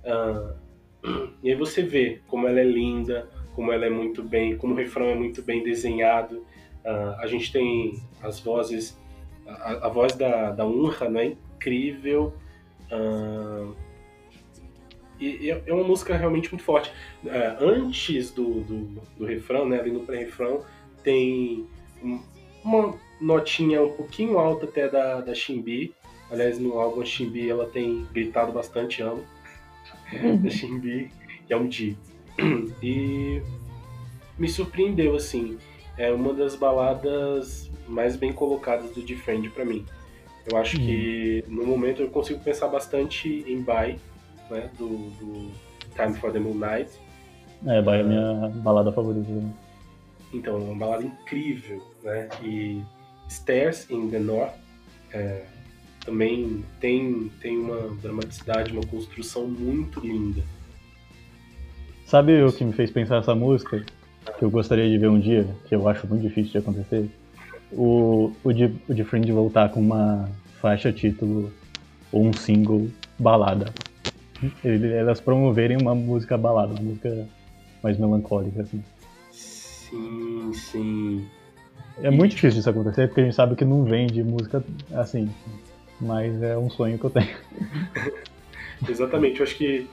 [0.04, 0.56] uh,
[1.44, 4.78] e aí você vê como ela é linda, como ela é muito bem, como o
[4.78, 6.38] refrão é muito bem desenhado.
[6.84, 9.00] Uh, a gente tem as vozes,
[9.48, 12.34] a, a voz da, da Unha né, é incrível.
[12.92, 13.76] Uh,
[15.20, 16.92] e, e, é uma música realmente muito forte.
[17.24, 20.64] Uh, antes do, do, do, refrão, né, ali no pré-refrão,
[21.04, 21.66] tem
[22.64, 25.94] uma notinha um pouquinho alta até da, da Shimbi.
[26.30, 29.24] Aliás, no álbum Shimbi ela tem gritado bastante amo.
[30.42, 31.12] da Shimbi,
[31.48, 31.98] que é um Di.
[32.82, 33.42] E
[34.38, 35.58] me surpreendeu, assim.
[35.98, 39.86] É uma das baladas mais bem colocadas do Defend para mim.
[40.46, 40.86] Eu acho hum.
[40.86, 43.98] que no momento eu consigo pensar bastante em Bye,
[44.50, 45.52] né, do, do
[45.96, 46.92] Time for the Moonlight.
[47.66, 49.32] É, Bye é a minha balada favorita.
[49.32, 49.52] Né?
[50.34, 52.28] Então, uma balada incrível, né?
[52.44, 52.84] E
[53.30, 54.54] Stairs in the North
[55.12, 55.46] é,
[56.06, 60.44] também tem, tem uma dramaticidade, uma construção muito linda.
[62.06, 63.84] Sabe o que me fez pensar essa música?
[64.38, 67.10] Que eu gostaria de ver um dia, que eu acho muito difícil de acontecer?
[67.72, 70.30] O, o, de, o de Friend voltar com uma
[70.62, 71.52] faixa título
[72.12, 72.88] ou um single
[73.18, 73.74] balada.
[74.64, 77.28] Elas promoverem uma música balada, uma música
[77.82, 78.84] mais melancólica, assim.
[79.32, 81.28] Sim, sim.
[82.02, 84.64] É muito difícil isso acontecer, porque a gente sabe que não vende música
[84.94, 85.30] assim.
[86.00, 87.36] Mas é um sonho que eu tenho.
[88.90, 89.88] Exatamente, eu acho que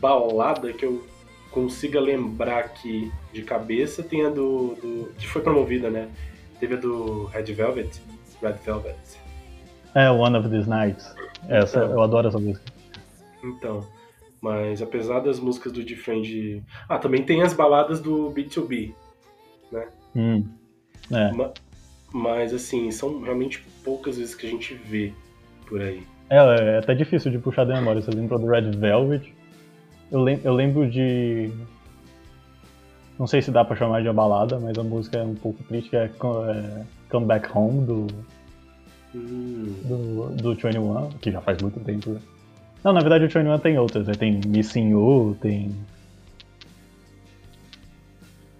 [0.00, 1.06] balada que eu
[1.50, 6.08] consiga lembrar aqui de cabeça tem a do, do, que foi promovida, né?
[6.58, 8.02] Teve a do Red Velvet,
[8.42, 8.96] Red Velvet.
[9.94, 11.14] É, One of These Nights.
[11.48, 12.73] Essa, então, eu adoro essa música.
[13.44, 13.86] Então,
[14.40, 16.62] mas apesar das músicas do Defend...
[16.88, 18.94] Ah, também tem as baladas do B2B,
[19.70, 19.88] né?
[20.16, 20.44] Hum,
[21.12, 21.30] é.
[22.12, 25.12] Mas, assim, são realmente poucas vezes que a gente vê
[25.66, 26.02] por aí.
[26.30, 28.00] É, é até difícil de puxar da memória.
[28.00, 29.34] Você lembra do Red Velvet?
[30.10, 31.50] Eu, lem eu lembro de.
[33.18, 35.62] Não sei se dá pra chamar de uma balada, mas a música é um pouco
[35.64, 38.06] triste, que é, é Come Back Home do.
[39.14, 39.74] Hum.
[39.84, 42.10] Do, do 21, que já faz muito tempo.
[42.10, 42.20] Né?
[42.84, 44.12] Não, na verdade o 21 tem outras, né?
[44.12, 45.74] Tem Missing You, tem.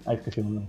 [0.06, 0.66] Ah, esqueci o nome.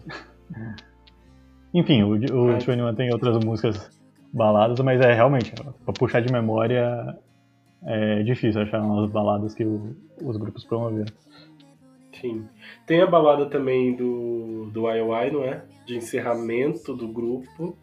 [1.74, 3.90] Enfim, o, o 21 tem outras músicas
[4.32, 5.54] baladas, mas é realmente,
[5.86, 7.18] pra puxar de memória,
[7.86, 11.14] é difícil achar umas baladas que o, os grupos promoveram.
[12.20, 12.46] Sim.
[12.86, 15.64] Tem a balada também do, do IOI, não é?
[15.86, 17.78] De encerramento do grupo.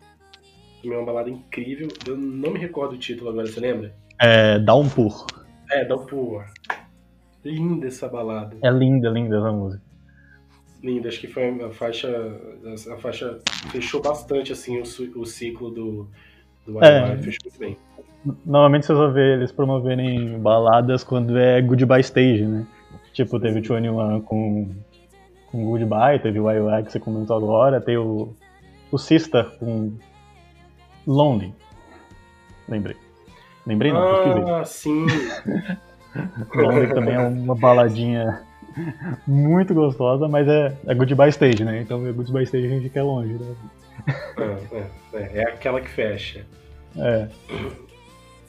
[0.83, 1.89] Também é uma balada incrível.
[2.07, 3.95] Eu não me recordo o título agora, você lembra?
[4.19, 5.27] É Downpour.
[5.73, 6.45] É, Downpour.
[7.45, 8.57] Linda essa balada.
[8.63, 9.83] É linda, linda essa música.
[10.83, 12.09] Linda, acho que foi a faixa.
[12.93, 13.39] A faixa
[13.71, 14.83] fechou bastante assim o,
[15.21, 16.09] o ciclo do,
[16.67, 17.17] do é.
[17.17, 17.77] fechou muito bem.
[18.45, 22.67] Normalmente vocês vão ver eles promoverem baladas quando é Goodbye Stage, né?
[23.13, 24.71] Tipo, teve o 21 com,
[25.47, 28.35] com Goodbye, teve o IOI que você comentou agora, tem o,
[28.91, 29.93] o Sister com
[31.07, 31.53] Lonely.
[32.69, 32.97] Lembrei.
[33.67, 34.53] Lembrei não, pesquisei.
[34.53, 35.07] Ah, sim.
[36.55, 38.43] Lonely também é uma baladinha
[39.27, 41.81] muito gostosa, mas é, é Goodbye Stage, né?
[41.81, 43.55] Então é Goodbye Stage a gente quer longe, né?
[44.37, 46.47] É, é, é, é aquela que fecha.
[46.97, 47.29] É.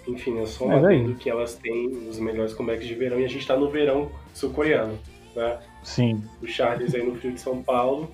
[0.08, 3.48] Enfim, é só um que elas têm os melhores comebacks de verão e a gente
[3.48, 5.00] tá no verão sul-coreano,
[5.36, 5.60] né?
[5.82, 6.22] Sim.
[6.42, 8.12] O Charles aí no frio de São Paulo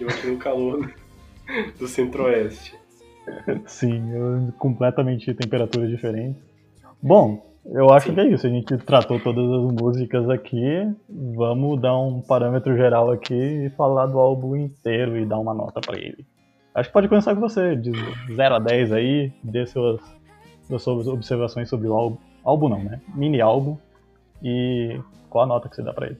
[0.00, 0.90] e eu aqui no calor
[1.78, 2.74] do centro-oeste.
[3.66, 6.38] Sim, completamente temperatura diferente.
[7.02, 8.14] Bom, eu acho Sim.
[8.14, 8.46] que é isso.
[8.46, 10.90] A gente tratou todas as músicas aqui.
[11.08, 15.80] Vamos dar um parâmetro geral aqui e falar do álbum inteiro e dar uma nota
[15.80, 16.24] para ele.
[16.74, 17.90] Acho que pode começar com você, de
[18.34, 20.00] 0 a 10 aí, dê suas
[20.68, 22.18] das suas observações sobre o álbum.
[22.44, 23.00] Álbum não, né?
[23.14, 23.76] Mini álbum.
[24.42, 26.18] E qual a nota que você dá pra ele?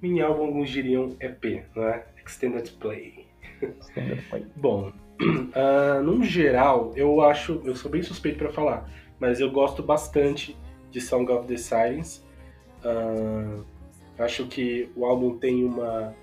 [0.00, 2.02] Mini álbum, alguns diriam EP, né?
[2.24, 3.26] Extended Play.
[3.62, 4.46] Extended Play.
[4.56, 4.90] Bom,
[5.22, 10.56] uh, num geral, eu acho, eu sou bem suspeito para falar, mas eu gosto bastante
[10.90, 12.20] de Song of the Silence.
[12.84, 13.64] Uh,
[14.18, 16.14] acho que o álbum tem uma,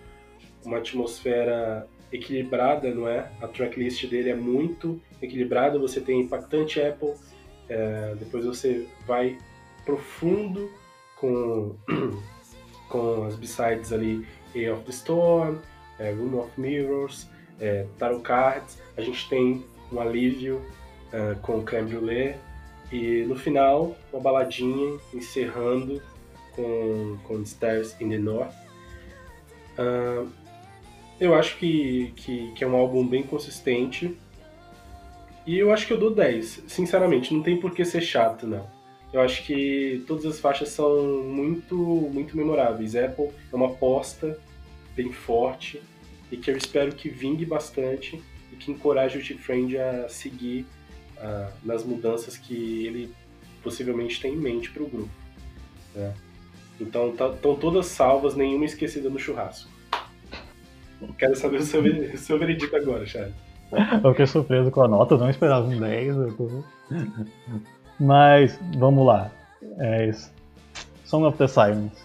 [0.66, 3.32] uma atmosfera equilibrada, não é?
[3.42, 5.78] A tracklist dele é muito equilibrada.
[5.80, 7.14] Você tem Impactante Apple,
[7.68, 9.38] é, depois você vai
[9.86, 10.70] profundo
[11.16, 11.76] com,
[12.90, 14.26] com as b-sides ali
[14.56, 15.58] A of the Storm,
[16.00, 17.30] é, Room of Mirrors,
[17.60, 18.78] é, Tarot Cards.
[18.98, 20.62] A gente tem um alívio
[21.12, 22.36] é, com Creme Brulee.
[22.92, 26.02] E no final, uma baladinha encerrando
[26.56, 28.54] com, com Stars in the North.
[29.78, 30.28] Uh,
[31.20, 34.18] eu acho que, que, que, é um álbum bem consistente.
[35.46, 36.64] E eu acho que eu dou 10.
[36.68, 38.68] Sinceramente, não tem por que ser chato, não.
[39.14, 42.96] Eu acho que todas as faixas são muito, muito memoráveis.
[42.96, 44.40] Apple é uma aposta
[44.96, 45.82] bem forte
[46.32, 48.22] e que eu espero que vingue bastante
[48.52, 50.66] e que encoraje o T-Friend a seguir
[51.18, 53.14] uh, nas mudanças que ele
[53.64, 55.12] possivelmente tem em mente para o grupo.
[55.96, 56.14] Né?
[56.80, 59.70] Então estão tá, todas salvas, nenhuma esquecida no churrasco.
[61.18, 61.82] Quero saber o seu,
[62.18, 63.34] seu veredito agora, Charles.
[64.04, 66.16] Eu fiquei surpreso com a nota, não esperava um 10.
[66.36, 66.64] Tô...
[68.00, 69.32] Mas vamos lá.
[69.80, 70.12] É.
[71.06, 72.02] Song of the Silence.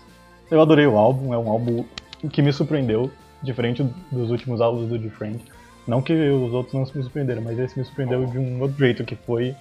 [0.50, 1.84] Eu adorei o álbum, é um álbum
[2.32, 3.10] que me surpreendeu,
[3.44, 5.40] diferente dos últimos álbuns do Different.
[5.86, 9.04] Não que os outros não me surpreenderam, mas esse me surpreendeu de um outro jeito,
[9.04, 9.54] que foi.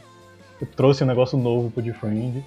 [0.76, 2.44] Trouxe um negócio novo pro Different.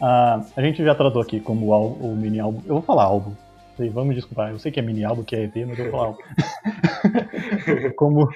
[0.00, 2.60] Ah, a gente já tratou aqui como o, o mini álbum.
[2.66, 3.32] Eu vou falar álbum.
[3.92, 6.06] Vamos desculpar, eu sei que é mini álbum, que é EP, mas eu vou falar
[6.06, 6.22] álbum.
[7.96, 8.28] como,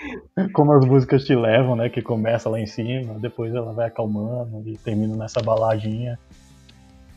[0.52, 1.88] como as músicas te levam, né?
[1.88, 6.18] Que começa lá em cima, depois ela vai acalmando e termina nessa baladinha.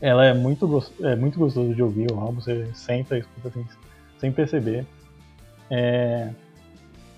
[0.00, 3.66] Ela é muito, é muito gostoso de ouvir o álbum, você senta e escuta assim,
[4.18, 4.86] sem perceber.
[5.76, 6.30] É,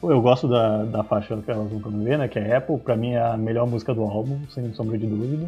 [0.03, 2.27] eu gosto da, da faixa que elas vão ver, né?
[2.27, 5.47] Que é Apple, pra mim é a melhor música do álbum, sem sombra de dúvida.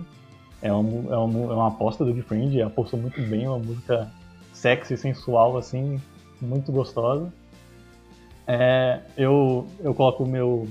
[0.60, 4.10] É, um, é, um, é uma aposta do Different, apostou muito bem, uma música
[4.52, 5.98] sexy, sensual, assim,
[6.38, 7.32] muito gostosa.
[8.46, 10.68] É, eu, eu coloco meu,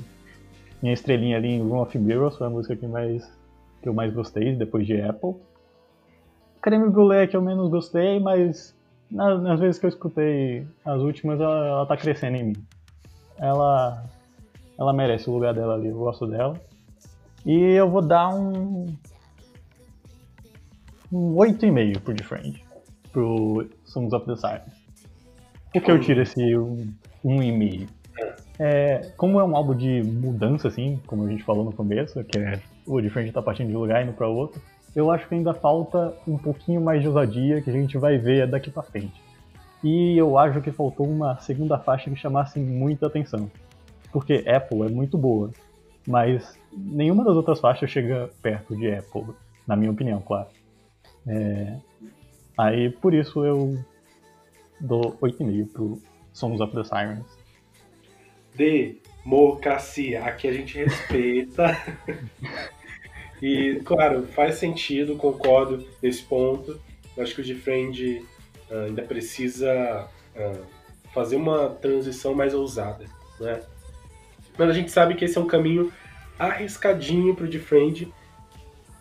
[0.80, 3.24] minha estrelinha ali em Room of Mirrors, foi a música que, mais,
[3.82, 5.36] que eu mais gostei, depois de Apple.
[6.62, 8.77] Creme Brulee que eu menos gostei, mas
[9.10, 12.56] nas, nas, vezes que eu escutei as últimas, ela, ela tá crescendo em mim.
[13.38, 14.04] Ela,
[14.78, 16.60] ela merece o lugar dela ali, eu gosto dela.
[17.46, 18.88] E eu vou dar um.
[21.12, 22.68] Um 8,5 pro Different
[23.12, 24.78] pro Songs of the Silence.
[25.74, 27.00] Por que eu tiro esse 1,5?
[27.24, 27.88] Um, um
[28.60, 32.38] é, como é um álbum de mudança, assim, como a gente falou no começo, que
[32.38, 34.62] é o Different tá partindo de um lugar e indo pra outro,
[34.98, 38.48] eu acho que ainda falta um pouquinho mais de ousadia que a gente vai ver
[38.48, 39.22] daqui pra frente.
[39.84, 43.48] E eu acho que faltou uma segunda faixa que chamasse muita atenção.
[44.12, 45.52] Porque Apple é muito boa,
[46.08, 49.36] mas nenhuma das outras faixas chega perto de Apple,
[49.68, 50.48] na minha opinião, claro.
[51.28, 51.78] É...
[52.58, 53.78] Aí por isso eu
[54.82, 56.02] dou 8,5 pro
[56.34, 57.38] Songs of the Sirens.
[58.56, 61.78] Democracia, aqui a gente respeita.
[63.42, 66.80] E, claro, faz sentido, concordo nesse ponto.
[67.18, 68.26] Acho que o Defriend
[68.70, 70.66] ah, ainda precisa uh,
[71.14, 73.06] fazer uma transição mais ousada,
[73.40, 73.62] né?
[74.58, 75.92] Mas a gente sabe que esse é um caminho
[76.38, 78.12] arriscadinho para o Defriend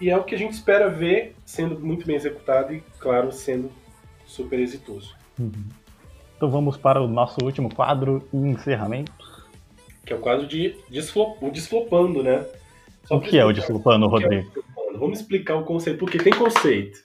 [0.00, 3.70] e é o que a gente espera ver sendo muito bem executado e, claro, sendo
[4.26, 5.14] super exitoso.
[5.38, 5.64] Uhum.
[6.36, 9.12] Então vamos para o nosso último quadro e encerramento.
[10.04, 12.44] Que é o quadro de desflop, o desflopando, né?
[13.06, 14.50] Só o que é o desculpando, Rodrigo?
[14.56, 16.98] É Vamos explicar o conceito, porque tem conceito.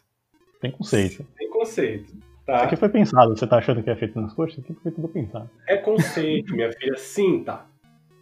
[0.59, 1.25] Tem conceito.
[1.37, 2.13] Tem conceito.
[2.45, 2.55] Tá?
[2.55, 4.59] Isso aqui foi pensado, você tá achando que é feito nas coxas?
[4.59, 5.49] Isso aqui foi tudo pensado.
[5.67, 7.65] É conceito, minha filha, sim, tá.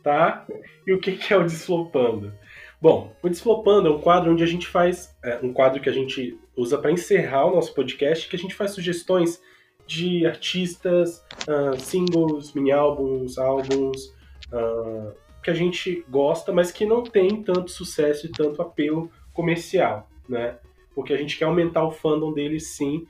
[0.04, 0.46] Tá?
[0.86, 2.34] E o que, que é o Desflopando?
[2.82, 5.16] Bom, o Desflopando é um quadro onde a gente faz.
[5.24, 8.56] É, um quadro que a gente usa para encerrar o nosso podcast, que a gente
[8.56, 9.42] faz sugestões
[9.86, 14.14] de artistas, uh, singles, mini-álbuns, álbuns,
[14.54, 15.14] uh,
[15.44, 20.58] que a gente gosta, mas que não tem tanto sucesso e tanto apelo comercial, né?
[20.94, 23.06] Porque a gente quer aumentar o fandom deles sim.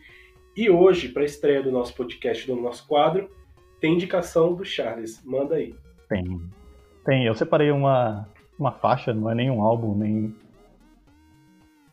[0.56, 3.30] E hoje, para a estreia do nosso podcast, do nosso quadro,
[3.80, 5.24] tem indicação do Charles.
[5.26, 5.74] Manda aí.
[6.08, 6.42] Tem.
[7.06, 7.26] Tem.
[7.26, 8.28] Eu separei uma,
[8.60, 10.36] uma faixa, não é nem um álbum, nem,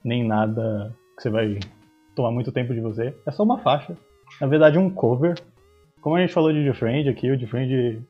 [0.05, 1.59] nem nada que você vai
[2.15, 3.15] tomar muito tempo de você.
[3.25, 3.97] É só uma faixa.
[4.41, 5.41] Na verdade, um cover.
[6.01, 8.03] Como a gente falou de The Friend aqui, o The Friend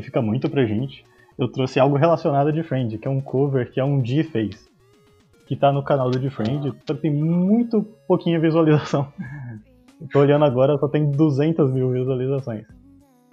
[0.00, 1.04] fica muito pra gente
[1.38, 4.68] eu trouxe algo relacionado a Defriend, que é um cover que é um G fez,
[5.46, 9.12] que tá no canal do Defriend, só tem muito pouquinha visualização.
[10.12, 12.66] Tô olhando agora, só tem 200 mil visualizações.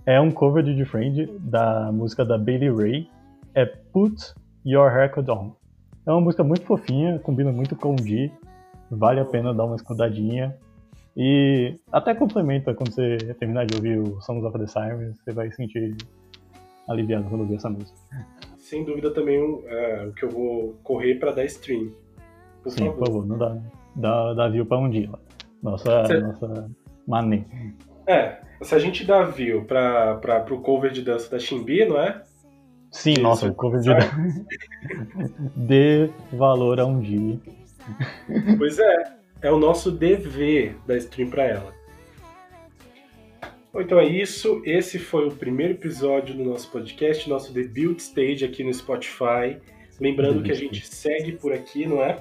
[0.06, 3.08] É um cover de Defriend da música da Bailey Ray,
[3.54, 4.34] é Put
[4.66, 5.52] Your Record On.
[6.06, 8.32] É uma música muito fofinha, combina muito com o G,
[8.89, 10.56] vale a pena dar uma escudadinha.
[11.16, 15.52] E até complementa quando você terminar de ouvir o Songs of the Sirens, você vai
[15.52, 15.95] sentir
[16.90, 17.98] aliviado quando ouvir essa música.
[18.58, 21.92] Sem dúvida também é, o que eu vou correr para dar stream.
[22.64, 22.98] Por Sim, favor.
[22.98, 23.58] por favor, não dá,
[23.96, 25.10] dá, dá view para um dia.
[25.64, 26.70] Nossa, nossa
[27.08, 27.46] mané.
[28.08, 30.16] É, se a gente dá view para
[30.46, 32.22] pro cover de dança da Chimbi, não é?
[32.92, 34.46] Sim, Isso, nossa, o cover de dança.
[35.56, 37.40] Dê valor a um dia.
[38.58, 39.04] Pois é.
[39.42, 41.79] é o nosso dever da stream para ela.
[43.72, 44.61] Bom, então é isso.
[44.65, 49.57] Esse foi o primeiro episódio do nosso podcast, nosso debut stage aqui no Spotify.
[50.01, 52.20] Lembrando que a gente segue por aqui, não é?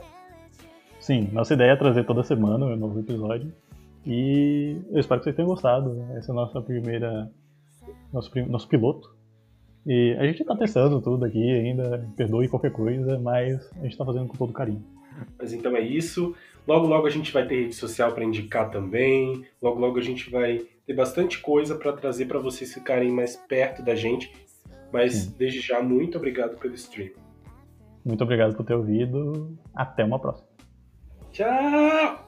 [1.01, 3.51] Sim, nossa ideia é trazer toda semana um novo episódio.
[4.07, 6.05] E eu espero que vocês tenham gostado.
[6.15, 7.31] Essa é a nossa primeira.
[8.13, 9.17] Nosso, nosso piloto.
[9.87, 14.05] E a gente tá testando tudo aqui ainda, perdoe qualquer coisa, mas a gente tá
[14.05, 14.85] fazendo com todo carinho.
[15.39, 16.35] Mas então é isso.
[16.67, 19.47] Logo, logo a gente vai ter rede social para indicar também.
[19.63, 23.83] Logo, logo a gente vai ter bastante coisa para trazer para vocês ficarem mais perto
[23.83, 24.33] da gente.
[24.91, 25.35] Mas Sim.
[25.37, 27.11] desde já, muito obrigado pelo stream.
[28.03, 29.55] Muito obrigado por ter ouvido.
[29.75, 30.49] Até uma próxima.
[31.31, 32.28] Tchau!